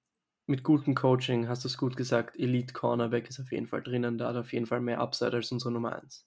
[0.48, 4.18] mit gutem Coaching, hast du es gut gesagt, Elite Cornerback ist auf jeden Fall drinnen.
[4.18, 6.26] Da hat auf jeden Fall mehr Upside als unsere Nummer 1.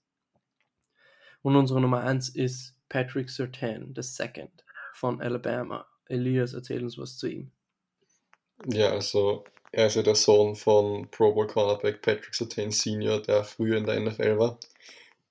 [1.46, 4.50] Und unsere Nummer 1 ist Patrick the second
[4.94, 5.86] von Alabama.
[6.08, 7.52] Elias, erzähl uns was zu ihm.
[8.66, 13.44] Ja, also er ist ja der Sohn von Pro Bowl Cornerback Patrick Surtain Senior, der
[13.44, 14.58] früher in der NFL war.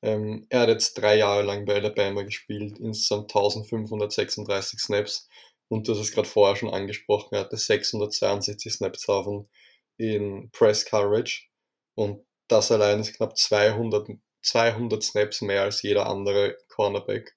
[0.01, 5.27] Ähm, er hat jetzt drei Jahre lang bei Alabama gespielt, insgesamt 1536 Snaps.
[5.67, 9.49] Und hast es gerade vorher schon angesprochen, er hatte 662 Snaps haben
[9.97, 11.47] in Press Coverage.
[11.93, 14.11] Und das allein ist knapp 200,
[14.45, 17.35] 200 Snaps mehr als jeder andere Cornerback.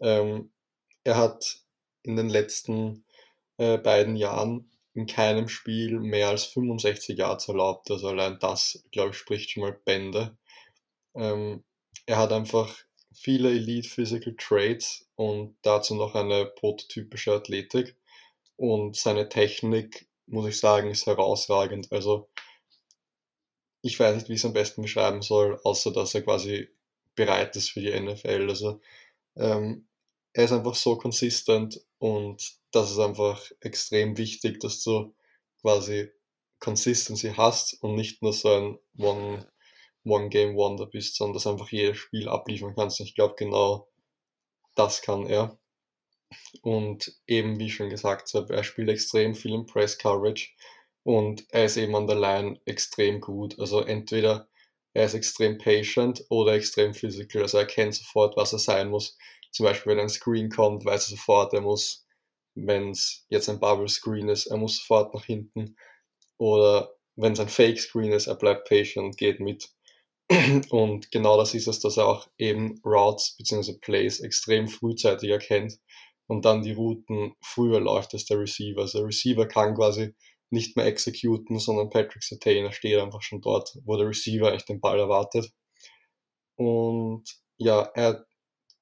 [0.00, 0.50] Ähm,
[1.04, 1.60] er hat
[2.02, 3.04] in den letzten
[3.56, 7.90] äh, beiden Jahren in keinem Spiel mehr als 65 Yards erlaubt.
[7.90, 10.36] Also allein das, glaube ich, spricht schon mal Bände.
[11.14, 11.64] Ähm,
[12.06, 12.74] er hat einfach
[13.14, 17.96] viele Elite Physical Traits und dazu noch eine prototypische Athletik.
[18.56, 21.92] Und seine Technik, muss ich sagen, ist herausragend.
[21.92, 22.28] Also
[23.82, 26.68] ich weiß nicht, wie ich es am besten beschreiben soll, außer dass er quasi
[27.14, 28.48] bereit ist für die NFL.
[28.48, 28.80] Also
[29.36, 29.86] ähm,
[30.32, 35.14] er ist einfach so konsistent und das ist einfach extrem wichtig, dass du
[35.62, 36.10] quasi
[36.60, 39.46] Consistency hast und nicht nur so ein One
[40.04, 43.00] One-Game-Wonder bist, sondern dass einfach jedes Spiel abliefern kannst.
[43.00, 43.88] Und ich glaube, genau
[44.74, 45.58] das kann er.
[46.62, 50.50] Und eben, wie schon gesagt habe, er spielt extrem viel im Press-Coverage
[51.08, 53.58] und er ist eben an der Line extrem gut.
[53.58, 54.46] Also entweder
[54.92, 57.40] er ist extrem patient oder extrem physical.
[57.40, 59.16] Also er kennt sofort, was er sein muss.
[59.50, 62.06] Zum Beispiel, wenn ein Screen kommt, weiß er sofort, er muss,
[62.54, 65.76] wenn es jetzt ein Bubble Screen ist, er muss sofort nach hinten.
[66.36, 69.70] Oder wenn es ein Fake Screen ist, er bleibt patient geht mit.
[70.68, 73.78] Und genau das ist es, dass er auch eben Routes bzw.
[73.80, 75.78] Plays extrem frühzeitig erkennt
[76.26, 78.82] und dann die Routen früher läuft als der Receiver.
[78.82, 80.14] Also der Receiver kann quasi
[80.50, 84.80] nicht mehr exekuten, sondern Patrick Sertain steht einfach schon dort, wo der Receiver echt den
[84.80, 85.52] Ball erwartet.
[86.56, 87.24] Und
[87.56, 88.26] ja, er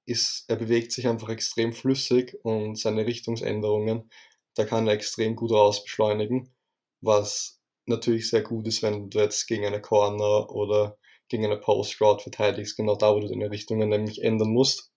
[0.07, 4.11] ist, er bewegt sich einfach extrem flüssig und seine Richtungsänderungen,
[4.55, 6.55] da kann er extrem gut rausbeschleunigen,
[7.00, 10.98] was natürlich sehr gut ist, wenn du jetzt gegen eine Corner oder
[11.29, 14.92] gegen eine Post-Route verteidigst, genau da, wo du deine Richtungen nämlich ändern musst.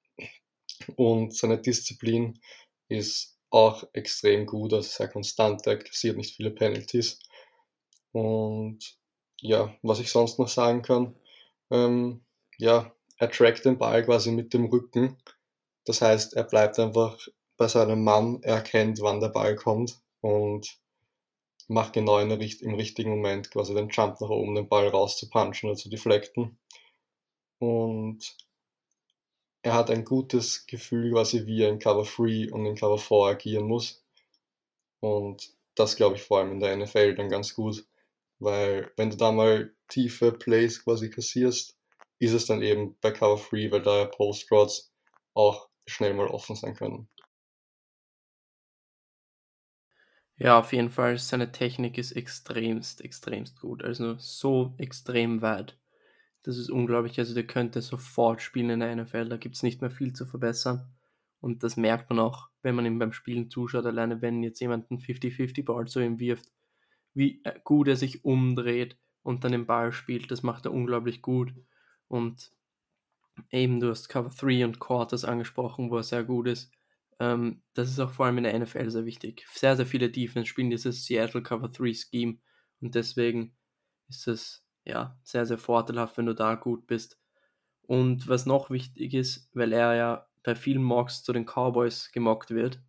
[0.95, 2.39] Und seine Disziplin
[2.87, 7.19] ist auch extrem gut, also sehr konstant, er kassiert nicht viele Penalties.
[8.11, 8.97] Und
[9.41, 11.15] ja, was ich sonst noch sagen kann,
[11.71, 12.23] ähm,
[12.57, 15.17] ja, er trackt den Ball quasi mit dem Rücken.
[15.85, 17.17] Das heißt, er bleibt einfach
[17.57, 20.79] bei seinem Mann, er erkennt, wann der Ball kommt und
[21.67, 25.69] macht genau in der, im richtigen Moment quasi den Jump nach oben, den Ball rauszupunchen
[25.69, 26.57] oder zu deflecten.
[27.59, 28.35] Und
[29.61, 33.31] er hat ein gutes Gefühl, quasi wie er in Cover 3 und in Cover 4
[33.31, 34.03] agieren muss.
[35.01, 37.85] Und das glaube ich vor allem in der NFL dann ganz gut,
[38.39, 41.77] weil wenn du da mal tiefe Plays quasi kassierst,
[42.19, 44.91] ist es dann eben bei Cover 3, weil da ja Post-Rods
[45.33, 47.09] auch schnell mal offen sein können.
[50.37, 51.17] Ja, auf jeden Fall.
[51.17, 53.83] Seine Technik ist extremst, extremst gut.
[53.83, 55.78] Also so extrem weit.
[56.49, 57.19] Das ist unglaublich.
[57.19, 59.29] Also der könnte sofort spielen in der NFL.
[59.29, 60.91] Da gibt es nicht mehr viel zu verbessern.
[61.41, 63.85] Und das merkt man auch, wenn man ihm beim Spielen zuschaut.
[63.85, 66.51] Alleine wenn jetzt jemand einen 50-50-Ball zu ihm wirft,
[67.13, 70.31] wie äh, gut er sich umdreht und dann den Ball spielt.
[70.31, 71.53] Das macht er unglaublich gut.
[72.07, 72.51] Und
[73.51, 76.71] eben, du hast Cover 3 und Quarters angesprochen, wo er sehr gut ist.
[77.19, 79.45] Ähm, das ist auch vor allem in der NFL sehr wichtig.
[79.53, 82.39] Sehr, sehr viele Defense spielen dieses Seattle Cover 3 Scheme
[82.81, 83.55] und deswegen
[84.07, 87.19] ist es ja sehr, sehr vorteilhaft, wenn du da gut bist.
[87.83, 92.51] Und was noch wichtig ist, weil er ja bei vielen Mocks zu den Cowboys gemockt
[92.51, 92.81] wird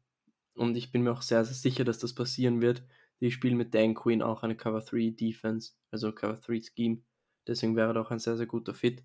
[0.60, 2.84] und ich bin mir auch sehr, sehr sicher, dass das passieren wird.
[3.20, 6.98] Die spielen mit Dan Quinn auch eine Cover 3 Defense, also Cover 3 Scheme.
[7.46, 9.02] Deswegen wäre er auch ein sehr, sehr guter Fit.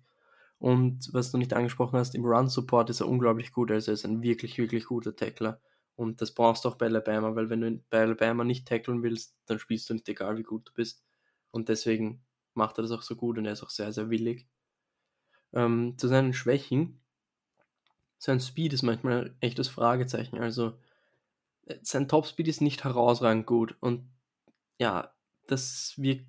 [0.58, 3.70] Und was du nicht angesprochen hast, im Run-Support ist er unglaublich gut.
[3.70, 5.62] Also er ist ein wirklich, wirklich guter Tackler.
[5.94, 9.34] Und das brauchst du auch bei Alabama, weil wenn du bei Alabama nicht tackeln willst,
[9.46, 11.06] dann spielst du nicht egal, wie gut du bist.
[11.50, 12.25] Und deswegen
[12.56, 14.46] macht er das auch so gut und er ist auch sehr, sehr willig.
[15.52, 17.00] Ähm, zu seinen Schwächen,
[18.18, 20.38] sein Speed ist manchmal ein echtes Fragezeichen.
[20.38, 20.78] Also
[21.66, 24.08] äh, sein Topspeed ist nicht herausragend gut und
[24.78, 25.14] ja,
[25.46, 26.26] das wirkt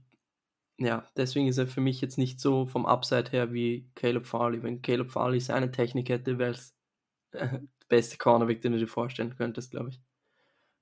[0.79, 4.61] ja, deswegen ist er für mich jetzt nicht so vom Upside her wie Caleb Farley.
[4.61, 6.75] Wenn Caleb Farley seine Technik hätte, wäre es
[7.31, 7.59] äh,
[7.89, 10.01] beste Cornerback, den du dir vorstellen könntest, glaube ich.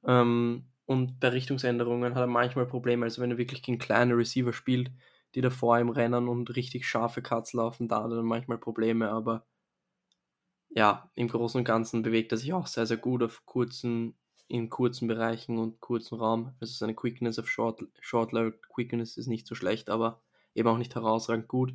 [0.06, 3.06] Ähm, und bei Richtungsänderungen hat er manchmal Probleme.
[3.06, 4.92] Also wenn er wirklich gegen kleine Receiver spielt,
[5.36, 8.58] die da vor ihm rennen und richtig scharfe Cuts laufen, da hat er dann manchmal
[8.58, 9.10] Probleme.
[9.12, 9.46] Aber
[10.70, 14.16] ja, im Großen und Ganzen bewegt er sich auch sehr, sehr gut auf kurzen,
[14.48, 16.54] in kurzen Bereichen und kurzen Raum.
[16.60, 18.32] Also seine Quickness auf Short, Short
[18.74, 20.22] Quickness ist nicht so schlecht, aber
[20.54, 21.74] eben auch nicht herausragend gut.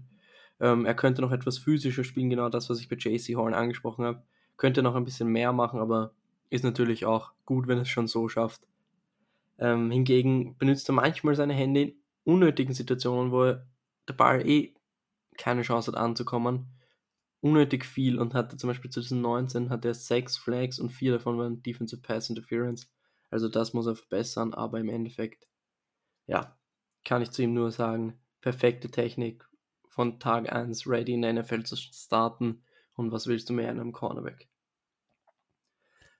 [0.59, 4.05] Ähm, er könnte noch etwas physischer spielen, genau das, was ich bei JC Horn angesprochen
[4.05, 4.23] habe.
[4.57, 6.13] Könnte noch ein bisschen mehr machen, aber
[6.49, 8.67] ist natürlich auch gut, wenn es schon so schafft.
[9.59, 12.00] Ähm, hingegen benutzt er manchmal seine Hände in
[12.31, 13.67] unnötigen Situationen, wo er
[14.09, 14.75] der Ball eh
[15.37, 16.79] keine Chance hat anzukommen.
[17.41, 21.63] Unnötig viel und hatte zum Beispiel 2019 hat er sechs Flags und vier davon waren
[21.63, 22.91] Defensive Pass Interference.
[23.31, 25.47] Also das muss er verbessern, aber im Endeffekt,
[26.27, 26.59] ja,
[27.05, 29.49] kann ich zu ihm nur sagen, perfekte Technik,
[29.89, 32.63] von Tag 1 ready in der NFL zu starten
[32.95, 34.49] und was willst du mehr in einem Cornerback?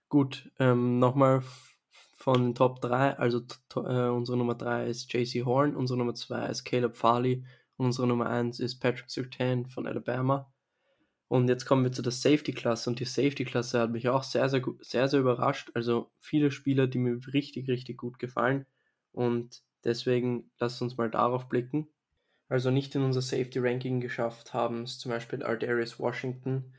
[0.09, 1.43] Gut, ähm, nochmal
[2.21, 3.41] von den Top 3, also
[3.75, 7.43] äh, unsere Nummer 3 ist JC Horn, unsere Nummer 2 ist Caleb Farley
[7.77, 10.53] und unsere Nummer 1 ist Patrick Surtain von Alabama.
[11.27, 14.61] Und jetzt kommen wir zu der Safety-Klasse und die Safety-Klasse hat mich auch sehr, sehr,
[14.81, 15.71] sehr, sehr überrascht.
[15.73, 18.67] Also viele Spieler, die mir richtig, richtig gut gefallen
[19.13, 21.87] und deswegen lasst uns mal darauf blicken.
[22.49, 26.71] Also nicht in unser Safety-Ranking geschafft haben es zum Beispiel Ardarius Washington,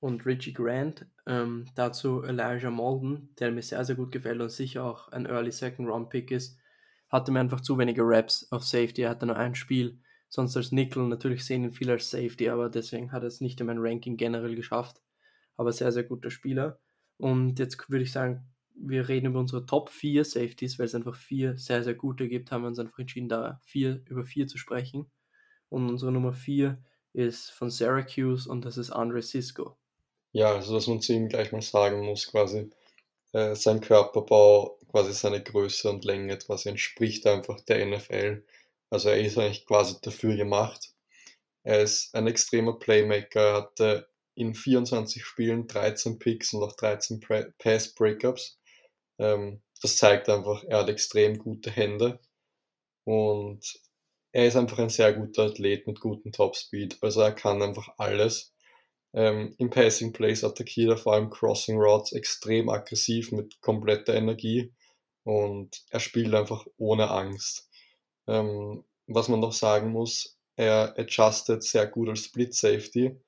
[0.00, 1.06] und Richie Grant.
[1.26, 5.52] Ähm, dazu Elijah Molden, der mir sehr, sehr gut gefällt und sicher auch ein Early
[5.52, 6.58] Second Round Pick ist.
[7.08, 9.02] Hatte mir einfach zu wenige Raps auf Safety.
[9.02, 11.06] Er hatte nur ein Spiel, sonst als Nickel.
[11.08, 14.16] Natürlich sehen ihn viele als Safety, aber deswegen hat er es nicht in mein Ranking
[14.16, 15.02] generell geschafft.
[15.56, 16.78] Aber sehr, sehr guter Spieler.
[17.16, 18.46] Und jetzt würde ich sagen,
[18.80, 22.52] wir reden über unsere Top 4 Safeties, weil es einfach vier sehr, sehr gute gibt,
[22.52, 25.10] haben wir uns einfach entschieden, da vier, über vier zu sprechen.
[25.68, 26.78] Und unsere Nummer 4
[27.12, 29.76] ist von Syracuse und das ist Andre Cisco.
[30.32, 32.70] Ja, also dass man zu ihm gleich mal sagen muss, quasi
[33.32, 38.44] äh, sein Körperbau, quasi seine Größe und Länge quasi entspricht einfach der NFL.
[38.90, 40.94] Also er ist eigentlich quasi dafür gemacht.
[41.64, 47.20] Er ist ein extremer Playmaker, er hatte in 24 Spielen 13 Picks und auch 13
[47.58, 48.58] Pass Breakups.
[49.18, 52.20] Ähm, das zeigt einfach, er hat extrem gute Hände
[53.04, 53.80] und
[54.32, 56.98] er ist einfach ein sehr guter Athlet mit gutem Topspeed.
[57.02, 58.54] Also er kann einfach alles
[59.14, 64.72] ähm, im Passing Plays attackiert er vor allem Crossing Routes extrem aggressiv mit kompletter Energie
[65.24, 67.68] und er spielt einfach ohne Angst.
[68.26, 73.18] Ähm, was man noch sagen muss, er adjustet sehr gut als Split Safety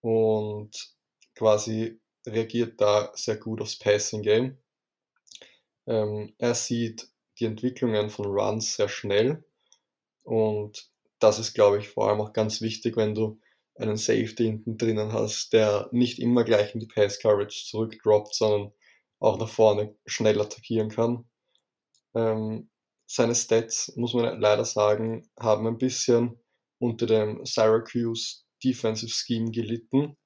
[0.00, 0.94] und
[1.34, 4.58] quasi reagiert da sehr gut aufs Passing Game.
[5.86, 7.08] Ähm, er sieht
[7.38, 9.44] die Entwicklungen von Runs sehr schnell
[10.22, 13.40] und das ist, glaube ich, vor allem auch ganz wichtig, wenn du
[13.76, 18.72] einen Safety hinten drinnen hast, der nicht immer gleich in die Pass Coverage zurückdroppt, sondern
[19.18, 21.24] auch nach vorne schnell attackieren kann.
[22.14, 22.70] Ähm,
[23.06, 26.38] seine Stats, muss man leider sagen, haben ein bisschen
[26.78, 30.16] unter dem Syracuse Defensive Scheme gelitten.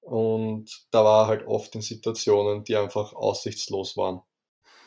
[0.00, 4.20] Und da war er halt oft in Situationen, die einfach aussichtslos waren.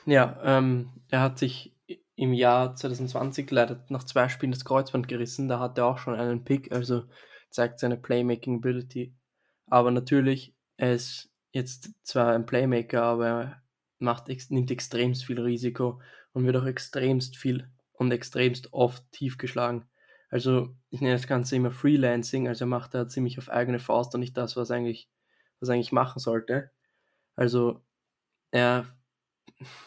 [0.06, 1.76] Ja, ähm, er hat sich
[2.15, 5.47] im Jahr 2020 leider nach zwei Spielen das Kreuzband gerissen.
[5.47, 6.71] Da hat er auch schon einen Pick.
[6.71, 7.04] Also
[7.54, 9.13] zeigt seine Playmaking Ability.
[9.68, 13.63] Aber natürlich, er ist jetzt zwar ein Playmaker, aber er
[14.00, 16.02] macht, nimmt extremst viel Risiko
[16.34, 19.88] und wird auch extremst viel und extremst oft tief geschlagen.
[20.30, 24.16] Also ich nenne das Ganze immer Freelancing, also er macht da ziemlich auf eigene Faust
[24.16, 25.08] und nicht das, was eigentlich,
[25.60, 26.72] was eigentlich machen sollte.
[27.36, 27.82] Also
[28.50, 28.88] er,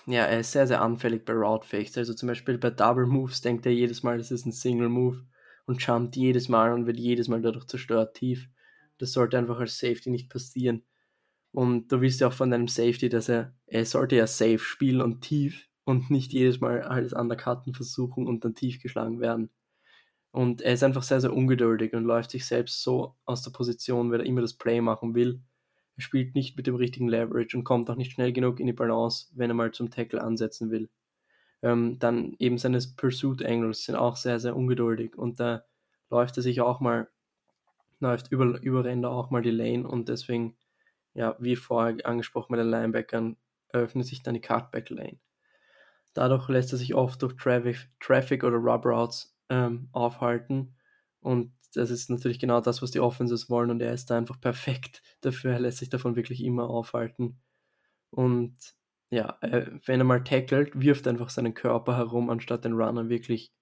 [0.07, 1.99] ja, er ist sehr, sehr anfällig bei Route Fakes.
[1.99, 5.27] Also zum Beispiel bei Double Moves denkt er jedes Mal, das ist ein Single Move
[5.67, 8.49] und jumpt jedes Mal und wird jedes Mal dadurch zerstört tief.
[8.99, 10.85] Das sollte einfach als Safety nicht passieren.
[11.53, 15.01] Und du willst ja auch von deinem Safety, dass er, er sollte ja safe spielen
[15.01, 19.51] und tief und nicht jedes Mal alles undercutten versuchen und dann tief geschlagen werden.
[20.33, 24.11] Und er ist einfach sehr, sehr ungeduldig und läuft sich selbst so aus der Position,
[24.11, 25.41] weil er immer das Play machen will.
[25.97, 28.75] Er spielt nicht mit dem richtigen Leverage und kommt auch nicht schnell genug in die
[28.75, 30.91] Balance, wenn er mal zum Tackle ansetzen will.
[31.63, 35.65] Ähm, dann eben seine Pursuit Angles sind auch sehr, sehr ungeduldig und da
[36.11, 37.09] läuft er sich auch mal,
[38.01, 40.57] läuft über, überrennt er auch mal die Lane und deswegen,
[41.15, 43.37] ja, wie vorher angesprochen bei den Linebackern,
[43.69, 45.19] eröffnet sich dann die Cutback Lane.
[46.15, 50.77] Dadurch lässt er sich oft durch Traffic, Traffic oder Rub Routes ähm, aufhalten
[51.21, 54.41] und das ist natürlich genau das, was die Offenses wollen und er ist da einfach
[54.41, 57.39] perfekt dafür, er lässt sich davon wirklich immer aufhalten.
[58.11, 58.57] Und
[59.11, 63.53] ja, äh, wenn er mal tackelt, wirft einfach seinen Körper herum, anstatt den Runner wirklich,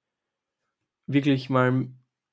[1.07, 1.89] wirklich mal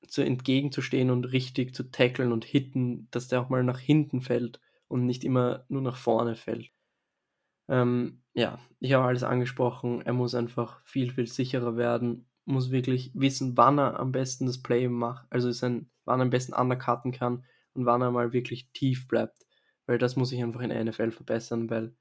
[0.08, 4.60] zu entgegenzustehen und richtig zu tackeln und hitten, dass der auch mal nach hinten fällt
[4.88, 6.72] und nicht immer nur nach vorne fällt.
[7.70, 10.02] Ähm, ja, ich habe alles angesprochen.
[10.02, 14.62] Er muss einfach viel, viel sicherer werden, muss wirklich wissen, wann er am besten das
[14.62, 18.72] Play macht, also sein, wann er am besten undercutten kann und wann er mal wirklich
[18.74, 19.46] tief bleibt.
[19.86, 21.96] Weil das muss ich einfach in der NFL verbessern, weil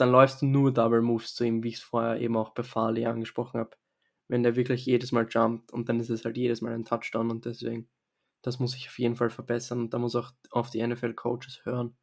[0.00, 2.62] dann läufst du nur Double Moves zu ihm, wie ich es vorher eben auch bei
[2.62, 3.76] Farley angesprochen habe.
[4.28, 7.30] Wenn der wirklich jedes Mal jumpt und dann ist es halt jedes Mal ein Touchdown
[7.30, 7.88] und deswegen,
[8.42, 11.96] das muss ich auf jeden Fall verbessern und da muss auch auf die NFL-Coaches hören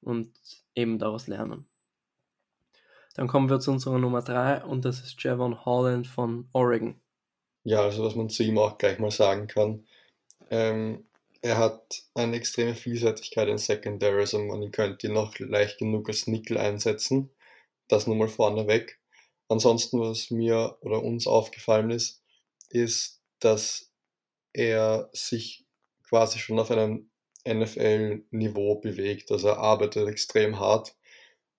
[0.00, 0.32] und
[0.74, 1.68] eben daraus lernen.
[3.14, 7.00] Dann kommen wir zu unserer Nummer 3 und das ist Javon Holland von Oregon.
[7.64, 9.84] Ja, also was man zu ihm auch gleich mal sagen kann,
[10.50, 11.07] ähm,
[11.40, 16.26] er hat eine extreme Vielseitigkeit in Secondary, also man könnte ihn noch leicht genug als
[16.26, 17.30] Nickel einsetzen.
[17.88, 19.00] Das nur mal vorneweg.
[19.48, 22.22] Ansonsten, was mir oder uns aufgefallen ist,
[22.70, 23.90] ist, dass
[24.52, 25.66] er sich
[26.08, 27.10] quasi schon auf einem
[27.46, 29.30] NFL-Niveau bewegt.
[29.30, 30.96] Also er arbeitet extrem hart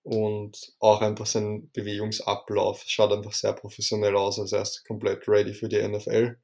[0.02, 5.52] und auch einfach sein Bewegungsablauf schaut einfach sehr professionell aus, also er ist komplett ready
[5.52, 6.38] für die NFL.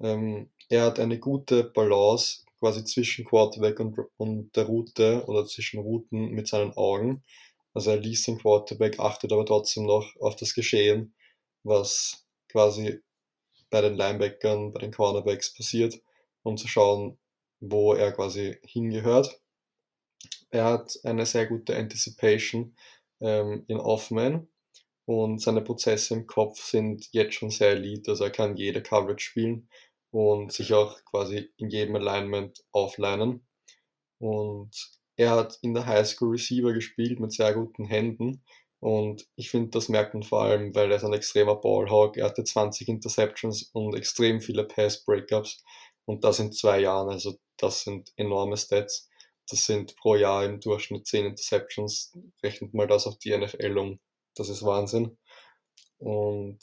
[0.00, 5.80] Ähm, er hat eine gute Balance quasi zwischen Quarterback und, und der Route oder zwischen
[5.80, 7.24] Routen mit seinen Augen.
[7.74, 11.14] Also er liest den Quarterback, achtet aber trotzdem noch auf das Geschehen,
[11.62, 13.00] was quasi
[13.70, 16.00] bei den Linebackern, bei den Cornerbacks passiert,
[16.42, 17.18] um zu schauen,
[17.60, 19.40] wo er quasi hingehört.
[20.50, 22.74] Er hat eine sehr gute Anticipation
[23.20, 24.48] ähm, in Offman
[25.04, 28.10] und seine Prozesse im Kopf sind jetzt schon sehr elite.
[28.10, 29.68] Also er kann jede Coverage spielen
[30.10, 33.46] und sich auch quasi in jedem Alignment auflinen.
[34.18, 34.70] Und
[35.16, 38.42] er hat in der Highschool Receiver gespielt mit sehr guten Händen.
[38.80, 42.16] Und ich finde, das merkt man vor allem, weil er ist ein extremer Ballhawk.
[42.16, 45.64] Er hatte 20 Interceptions und extrem viele Pass-Breakups.
[46.04, 47.10] Und das in zwei Jahren.
[47.10, 49.08] Also das sind enorme Stats.
[49.50, 52.16] Das sind pro Jahr im Durchschnitt 10 Interceptions.
[52.42, 54.00] Rechnet mal das auf die NFL um.
[54.36, 55.18] Das ist Wahnsinn.
[55.98, 56.60] Und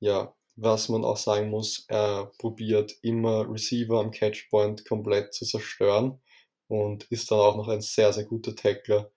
[0.00, 6.20] ja, was man auch sagen muss, er probiert immer Receiver am Catchpoint komplett zu zerstören
[6.68, 9.10] und ist dann auch noch ein sehr, sehr guter Tackler.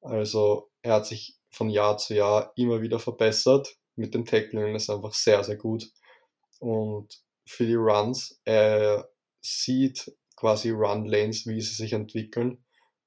[0.00, 3.76] Also er hat sich von Jahr zu Jahr immer wieder verbessert.
[3.96, 5.90] Mit dem Tackling ist einfach sehr, sehr gut.
[6.58, 12.64] Und für die Runs, er sieht quasi Run-Lanes, wie sie sich entwickeln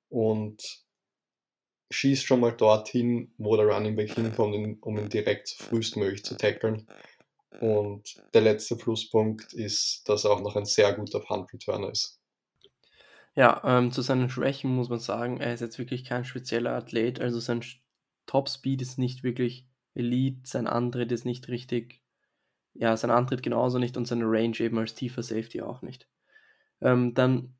[0.09, 0.85] und
[1.91, 6.87] schießt schon mal dorthin, wo der Running Back hinkommt, um ihn direkt frühestmöglich zu tackeln.
[7.61, 12.19] Und der letzte Pluspunkt ist, dass er auch noch ein sehr guter Punt-Returner ist.
[13.35, 17.19] Ja, ähm, zu seinen Schwächen muss man sagen, er ist jetzt wirklich kein spezieller Athlet,
[17.19, 17.63] also sein
[18.27, 22.01] Top-Speed ist nicht wirklich Elite, sein Antritt ist nicht richtig,
[22.73, 26.07] ja, sein Antritt genauso nicht und seine Range eben als tiefer Safety auch nicht
[26.81, 27.55] ähm, dann,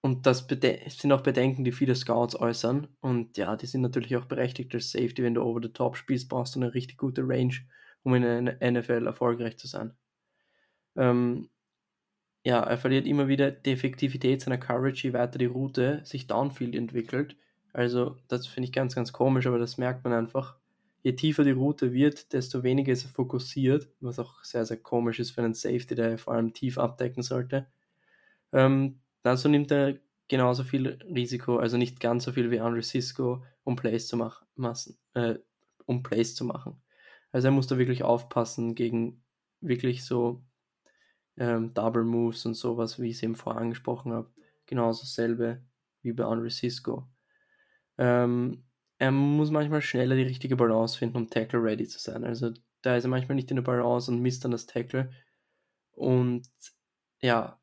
[0.00, 2.86] und das sind auch Bedenken, die viele Scouts äußern.
[3.00, 5.22] Und ja, die sind natürlich auch berechtigt als Safety.
[5.22, 7.54] Wenn du over the top spielst, brauchst du eine richtig gute Range,
[8.08, 9.92] um in der NFL erfolgreich zu sein.
[10.96, 11.50] Ähm,
[12.42, 16.74] ja, er verliert immer wieder die Effektivität seiner Coverage, je weiter die Route sich downfield
[16.74, 17.36] entwickelt.
[17.74, 20.56] Also, das finde ich ganz, ganz komisch, aber das merkt man einfach.
[21.02, 25.20] Je tiefer die Route wird, desto weniger ist er fokussiert, was auch sehr, sehr komisch
[25.20, 27.66] ist für einen Safety, der vor allem tief abdecken sollte.
[28.52, 29.98] Ähm, dazu nimmt er
[30.28, 34.42] genauso viel Risiko, also nicht ganz so viel wie Andre Cisco, um Plays zu, mach,
[34.56, 35.34] massen, äh,
[35.84, 36.80] um Plays zu machen.
[37.32, 39.22] Also er muss da wirklich aufpassen gegen
[39.60, 40.42] wirklich so
[41.36, 44.30] ähm, Double Moves und sowas, wie ich es eben vorher angesprochen habe.
[44.66, 45.62] Genauso dasselbe
[46.02, 47.08] wie bei Andre Cisco.
[47.96, 48.64] Ähm,
[48.98, 52.24] er muss manchmal schneller die richtige Balance finden, um Tackle ready zu sein.
[52.24, 52.52] Also
[52.82, 55.10] da ist er manchmal nicht in der Balance und misst dann das Tackle.
[55.92, 56.48] Und
[57.20, 57.60] ja,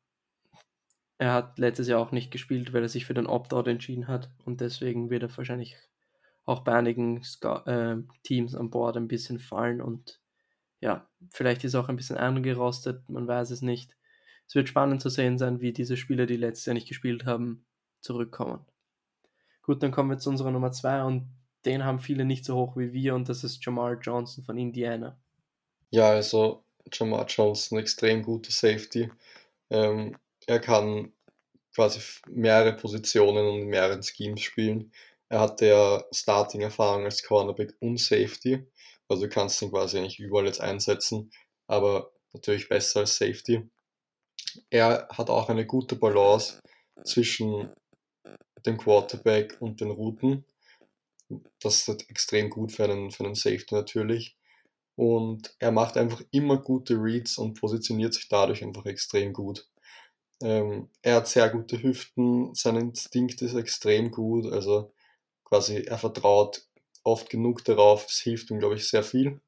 [1.18, 4.30] er hat letztes Jahr auch nicht gespielt, weil er sich für den Opt-out entschieden hat
[4.44, 5.76] und deswegen wird er wahrscheinlich
[6.46, 10.20] auch bei einigen äh, Teams an Bord ein bisschen fallen und
[10.80, 13.96] ja, vielleicht ist auch ein bisschen angerostet, man weiß es nicht.
[14.46, 17.66] Es wird spannend zu sehen sein, wie diese Spieler, die letztes Jahr nicht gespielt haben,
[18.00, 18.64] zurückkommen.
[19.62, 21.28] Gut, dann kommen wir zu unserer Nummer 2 und
[21.64, 25.18] den haben viele nicht so hoch wie wir und das ist Jamal Johnson von Indiana.
[25.90, 29.10] Ja, also Jamal Johnson, extrem guter Safety.
[29.70, 30.16] Ähm,
[30.46, 31.12] er kann
[31.74, 34.92] quasi mehrere Positionen und mehreren Schemes spielen.
[35.28, 38.66] Er hatte ja Starting-Erfahrung als Cornerback und Safety.
[39.08, 41.30] Also du kannst ihn quasi eigentlich überall jetzt einsetzen,
[41.66, 43.68] aber natürlich besser als Safety.
[44.70, 46.60] Er hat auch eine gute Balance
[47.04, 47.72] zwischen
[48.64, 50.44] dem Quarterback und den Routen.
[51.60, 54.36] Das ist extrem gut für einen, für einen Safety natürlich.
[54.96, 59.68] Und er macht einfach immer gute Reads und positioniert sich dadurch einfach extrem gut.
[60.42, 64.92] Ähm, er hat sehr gute Hüften, sein Instinkt ist extrem gut, also
[65.46, 66.66] quasi er vertraut
[67.04, 69.40] oft genug darauf, es hilft ihm, glaube ich, sehr viel.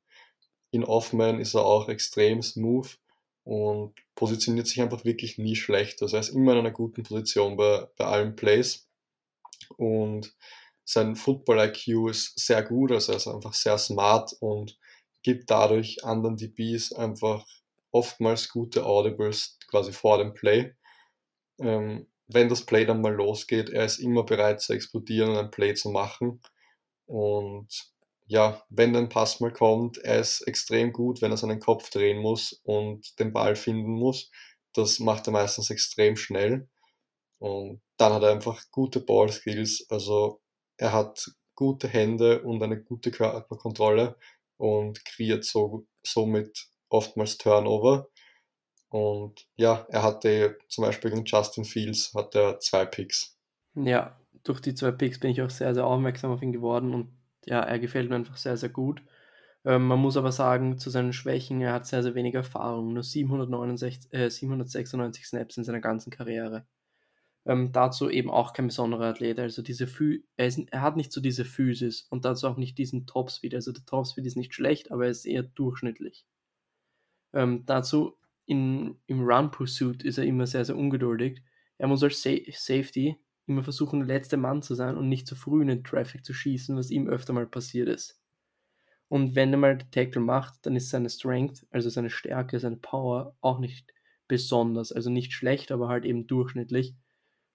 [0.71, 2.99] In Offman ist er auch extrem smooth
[3.45, 6.03] und positioniert sich einfach wirklich nie schlecht.
[6.03, 8.89] Also er ist immer in einer guten Position bei, bei allen Plays
[9.77, 10.35] und
[10.85, 14.79] sein Football-IQ ist sehr gut, also er ist einfach sehr smart und
[15.23, 17.47] gibt dadurch anderen DBs einfach
[17.91, 20.75] oftmals gute Audibles quasi vor dem Play.
[21.59, 25.51] Ähm, wenn das Play dann mal losgeht, er ist immer bereit zu explodieren und ein
[25.51, 26.41] Play zu machen.
[27.07, 27.69] Und
[28.27, 32.19] ja, wenn ein Pass mal kommt, er ist extrem gut, wenn er seinen Kopf drehen
[32.19, 34.31] muss und den Ball finden muss.
[34.75, 36.69] Das macht er meistens extrem schnell.
[37.39, 39.87] Und dann hat er einfach gute Ballskills.
[39.89, 40.43] Also
[40.77, 44.19] er hat gute Hände und eine gute Körperkontrolle
[44.59, 48.09] und kreiert so, somit oftmals Turnover.
[48.91, 53.39] Und ja, er hatte zum Beispiel gegen Justin Fields hat er zwei Picks.
[53.75, 57.13] Ja, durch die zwei Picks bin ich auch sehr, sehr aufmerksam auf ihn geworden und
[57.45, 59.03] ja, er gefällt mir einfach sehr, sehr gut.
[59.65, 63.03] Ähm, man muss aber sagen, zu seinen Schwächen, er hat sehr, sehr wenig Erfahrung, nur
[63.03, 66.67] 769, äh, 796 Snaps in seiner ganzen Karriere.
[67.45, 71.13] Ähm, dazu eben auch kein besonderer Athlet, also diese Phy er, ist, er, hat nicht
[71.13, 74.93] so diese Physis und dazu auch nicht diesen Topspeed, also der Topspeed ist nicht schlecht,
[74.93, 76.27] aber er ist eher durchschnittlich.
[77.33, 78.18] Ähm, dazu
[78.49, 81.43] in, im Run Pursuit ist er immer sehr, sehr ungeduldig.
[81.77, 85.37] Er muss als Sa Safety immer versuchen, der letzte Mann zu sein und nicht zu
[85.37, 88.19] früh in den Traffic zu schießen, was ihm öfter mal passiert ist.
[89.09, 92.77] Und wenn er mal den Tackle macht, dann ist seine Strength, also seine Stärke, seine
[92.77, 93.93] Power auch nicht
[94.29, 96.95] besonders, also nicht schlecht, aber halt eben durchschnittlich,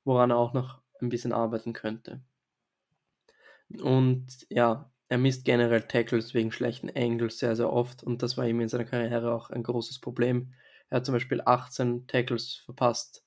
[0.03, 2.21] woran er auch noch ein bisschen arbeiten könnte.
[3.81, 8.47] Und ja, er misst generell Tackles wegen schlechten Angles sehr, sehr oft und das war
[8.47, 10.53] ihm in seiner Karriere auch ein großes Problem.
[10.93, 13.25] Er hat zum Beispiel 18 Tackles verpasst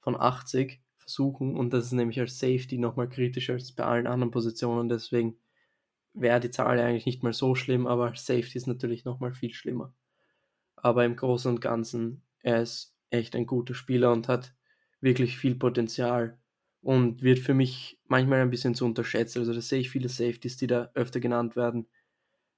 [0.00, 4.32] von 80 Versuchen und das ist nämlich als Safety nochmal kritischer als bei allen anderen
[4.32, 4.88] Positionen.
[4.88, 5.38] Deswegen
[6.12, 9.94] wäre die Zahl eigentlich nicht mal so schlimm, aber Safety ist natürlich nochmal viel schlimmer.
[10.74, 14.52] Aber im Großen und Ganzen, er ist echt ein guter Spieler und hat
[15.00, 16.40] wirklich viel Potenzial
[16.80, 19.36] und wird für mich manchmal ein bisschen zu unterschätzt.
[19.36, 21.86] Also da sehe ich viele Safeties, die da öfter genannt werden.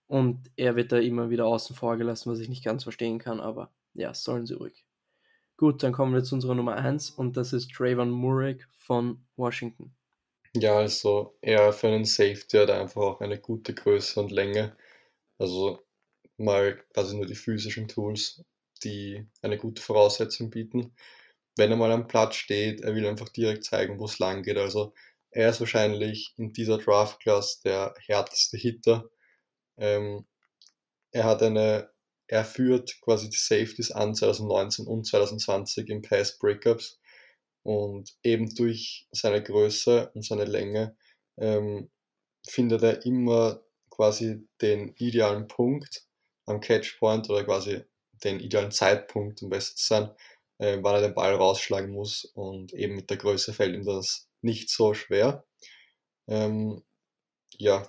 [0.06, 3.38] Und er wird da immer wieder außen vor gelassen, was ich nicht ganz verstehen kann,
[3.38, 4.84] aber ja, sollen sie ruhig.
[5.56, 9.94] Gut, dann kommen wir zu unserer Nummer 1 und das ist Trayvon Murray von Washington.
[10.54, 14.76] Ja, also er für einen Safety hat einfach auch eine gute Größe und Länge.
[15.38, 15.86] Also
[16.38, 18.42] mal quasi nur die physischen Tools,
[18.84, 20.94] die eine gute Voraussetzung bieten.
[21.56, 24.58] Wenn er mal am Platz steht, er will einfach direkt zeigen, wo es lang geht.
[24.58, 24.94] Also
[25.30, 29.10] er ist wahrscheinlich in dieser Draft-Class der härteste Hitter.
[29.78, 30.26] Ähm,
[31.12, 31.90] er hat eine
[32.28, 37.00] er führt quasi die Safeties an 2019 und 2020 im Pass Breakups
[37.62, 40.96] und eben durch seine Größe und seine Länge
[41.38, 41.90] ähm,
[42.46, 46.06] findet er immer quasi den idealen Punkt
[46.46, 47.82] am Catchpoint oder quasi
[48.24, 50.10] den idealen Zeitpunkt, um besser zu sein,
[50.58, 54.28] äh, wann er den Ball rausschlagen muss und eben mit der Größe fällt ihm das
[54.42, 55.44] nicht so schwer.
[56.28, 56.82] Ähm,
[57.58, 57.88] ja,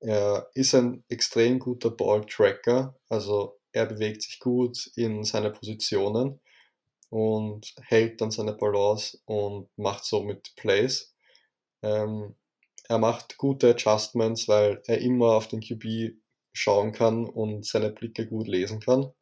[0.00, 6.40] er ist ein extrem guter Ball-Tracker, also er bewegt sich gut in seine Positionen
[7.10, 11.14] und hält dann seine Balance und macht somit Plays.
[11.82, 12.36] Ähm,
[12.88, 16.16] er macht gute Adjustments, weil er immer auf den QB
[16.52, 19.12] schauen kann und seine Blicke gut lesen kann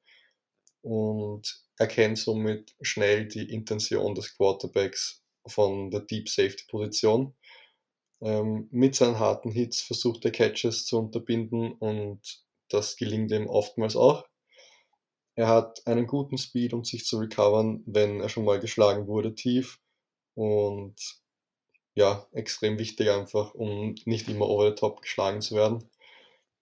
[0.83, 7.35] und erkennt somit schnell die Intention des Quarterbacks von der Deep Safety Position
[8.21, 12.21] ähm, mit seinen harten Hits versucht er Catches zu unterbinden und
[12.69, 14.27] das gelingt ihm oftmals auch.
[15.37, 19.35] Er hat einen guten Speed, um sich zu recovern, wenn er schon mal geschlagen wurde
[19.35, 19.79] tief
[20.35, 20.97] und
[21.95, 25.89] ja, extrem wichtig einfach, um nicht immer over the top geschlagen zu werden.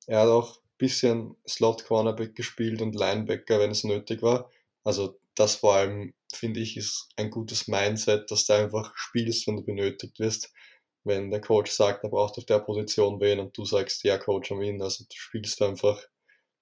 [0.06, 4.50] Er hat auch ein bisschen Slot Cornerback gespielt und Linebacker, wenn es nötig war.
[4.84, 9.56] Also das vor allem, finde ich, ist ein gutes Mindset, dass du einfach spielst, wenn
[9.56, 10.52] du benötigt wirst
[11.06, 14.50] wenn der Coach sagt, er braucht auf der Position wen und du sagst, ja, Coach,
[14.50, 16.02] am ihn, also du spielst einfach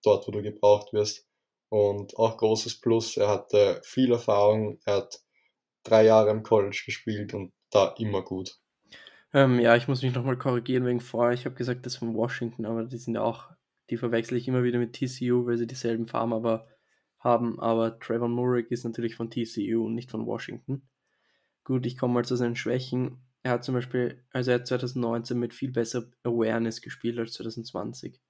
[0.05, 1.27] dort, wo du gebraucht wirst.
[1.71, 5.21] Und auch großes Plus, er hatte viel Erfahrung, er hat
[5.83, 8.59] drei Jahre im College gespielt und da immer gut.
[9.33, 11.35] Ähm, ja, ich muss mich nochmal korrigieren wegen vorher.
[11.35, 13.49] Ich habe gesagt, das von Washington, aber die sind ja auch,
[13.91, 16.69] die verwechsel ich immer wieder mit TCU, weil sie dieselben Farben aber
[17.19, 17.59] haben.
[17.59, 20.87] Aber Trevor Murray ist natürlich von TCU und nicht von Washington.
[21.65, 25.39] Gut, ich komme mal zu seinen Schwächen er hat zum Beispiel, also er hat 2019
[25.39, 28.21] mit viel besser Awareness gespielt als 2020.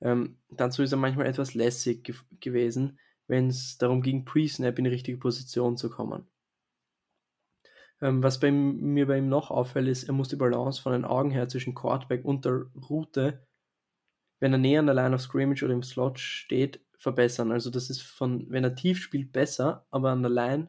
[0.00, 4.84] Ähm, dazu ist er manchmal etwas lässig ge gewesen, wenn es darum ging, Pre-Snap in
[4.84, 6.28] die richtige Position zu kommen.
[8.00, 11.04] Ähm, was bei mir bei ihm noch auffällt, ist, er muss die Balance von den
[11.04, 13.44] Augen her zwischen Quarterback und der Route,
[14.38, 17.50] wenn er näher an der Line of Scrimmage oder im Slot steht, verbessern.
[17.50, 20.68] Also das ist von, wenn er tief spielt, besser, aber an der Line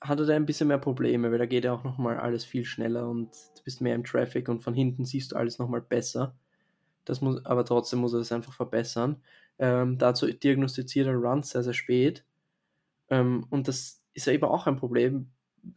[0.00, 2.64] hat er da ein bisschen mehr Probleme, weil da geht ja auch nochmal alles viel
[2.64, 6.36] schneller und du bist mehr im Traffic und von hinten siehst du alles nochmal besser.
[7.04, 9.22] Das muss, aber trotzdem muss er das einfach verbessern.
[9.58, 12.24] Ähm, dazu diagnostiziert er Runs sehr, sehr spät.
[13.10, 15.30] Ähm, und das ist ja eben auch ein Problem,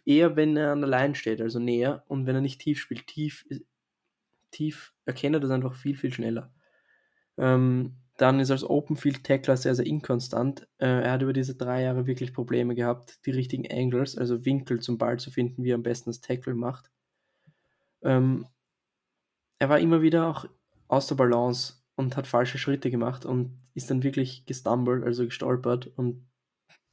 [0.05, 3.07] eher wenn er an der Line steht, also näher und wenn er nicht tief spielt.
[3.07, 3.45] Tief,
[4.51, 6.51] tief erkennt er das einfach viel, viel schneller.
[7.37, 10.67] Ähm, dann ist als Open Field Tackler sehr, sehr inkonstant.
[10.77, 14.79] Äh, er hat über diese drei Jahre wirklich Probleme gehabt, die richtigen Angles, also Winkel
[14.79, 16.91] zum Ball zu finden, wie er am besten das Tackle macht.
[18.03, 18.45] Ähm,
[19.57, 20.45] er war immer wieder auch
[20.87, 25.87] aus der Balance und hat falsche Schritte gemacht und ist dann wirklich gestumbled, also gestolpert
[25.87, 26.29] und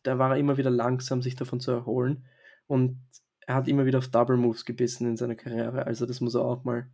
[0.05, 2.25] da war er immer wieder langsam, sich davon zu erholen
[2.67, 3.03] und
[3.41, 6.43] er hat immer wieder auf Double Moves gebissen in seiner Karriere, also das muss er
[6.43, 6.91] auch mal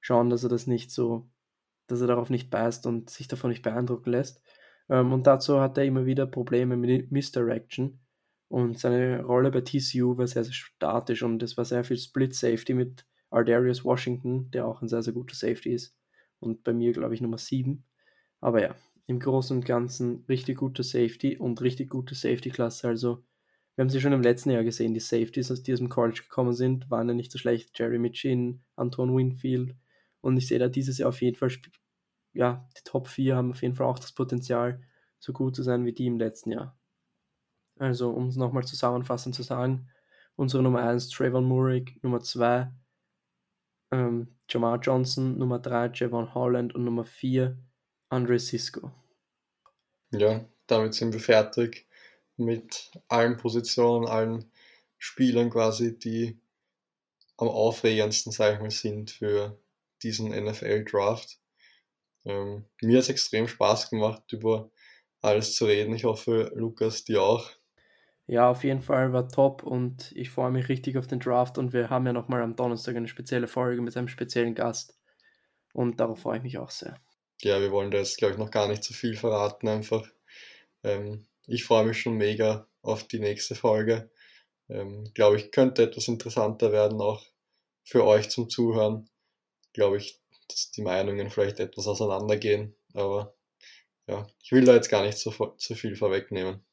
[0.00, 1.28] schauen, dass er das nicht so,
[1.90, 4.42] dass er darauf nicht beißt und sich davon nicht beeindrucken lässt.
[4.88, 8.00] Ähm, und dazu hat er immer wieder Probleme mit Misdirection
[8.48, 12.34] und seine Rolle bei TCU war sehr, sehr statisch und es war sehr viel Split
[12.34, 15.96] Safety mit Ardarius Washington, der auch ein sehr, sehr guter Safety ist
[16.40, 17.84] und bei mir, glaube ich, Nummer 7.
[18.40, 18.74] Aber ja,
[19.06, 22.88] im Großen und Ganzen richtig gute Safety und richtig gute Safety-Klasse.
[22.88, 23.22] Also,
[23.74, 26.90] wir haben sie schon im letzten Jahr gesehen, die Safeties, aus dem College gekommen sind,
[26.90, 27.78] waren ja nicht so schlecht.
[27.78, 29.74] Jerry Mitchin, Anton Winfield.
[30.20, 31.50] Und ich sehe da dieses Jahr auf jeden Fall,
[32.32, 34.82] ja, die Top 4 haben auf jeden Fall auch das Potenzial,
[35.18, 36.78] so gut zu sein wie die im letzten Jahr.
[37.78, 39.88] Also, um es nochmal zusammenfassend zu sagen,
[40.36, 42.70] unsere Nummer 1 Trayvon Murray, Nummer 2
[43.92, 47.56] ähm, Jamar Johnson, Nummer 3 Javon Holland und Nummer 4
[48.08, 48.92] Andre Cisco.
[50.12, 51.86] Ja, damit sind wir fertig
[52.36, 54.50] mit allen Positionen, allen
[54.98, 56.40] Spielern quasi, die
[57.36, 59.58] am aufregendsten, sag ich mal, sind für
[60.02, 61.38] diesen NFL-Draft.
[62.24, 64.70] Ähm, mir hat es extrem Spaß gemacht, über
[65.22, 65.94] alles zu reden.
[65.94, 67.50] Ich hoffe, Lukas, dir auch.
[68.26, 71.72] Ja, auf jeden Fall war top und ich freue mich richtig auf den Draft und
[71.72, 74.96] wir haben ja nochmal am Donnerstag eine spezielle Folge mit einem speziellen Gast
[75.72, 76.96] und darauf freue ich mich auch sehr.
[77.42, 80.06] Ja, wir wollen da jetzt, glaube ich, noch gar nicht zu viel verraten einfach.
[80.84, 84.12] Ähm, ich freue mich schon mega auf die nächste Folge.
[84.68, 87.26] Ähm, glaube ich, könnte etwas interessanter werden, auch
[87.82, 89.09] für euch zum Zuhören.
[89.72, 93.34] Glaube ich, dass die Meinungen vielleicht etwas auseinandergehen, aber
[94.06, 96.64] ja, ich will da jetzt gar nicht zu, zu viel vorwegnehmen.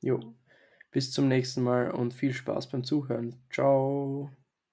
[0.00, 0.20] Jo,
[0.92, 3.42] bis zum nächsten Mal und viel Spaß beim Zuhören.
[3.52, 4.30] Ciao.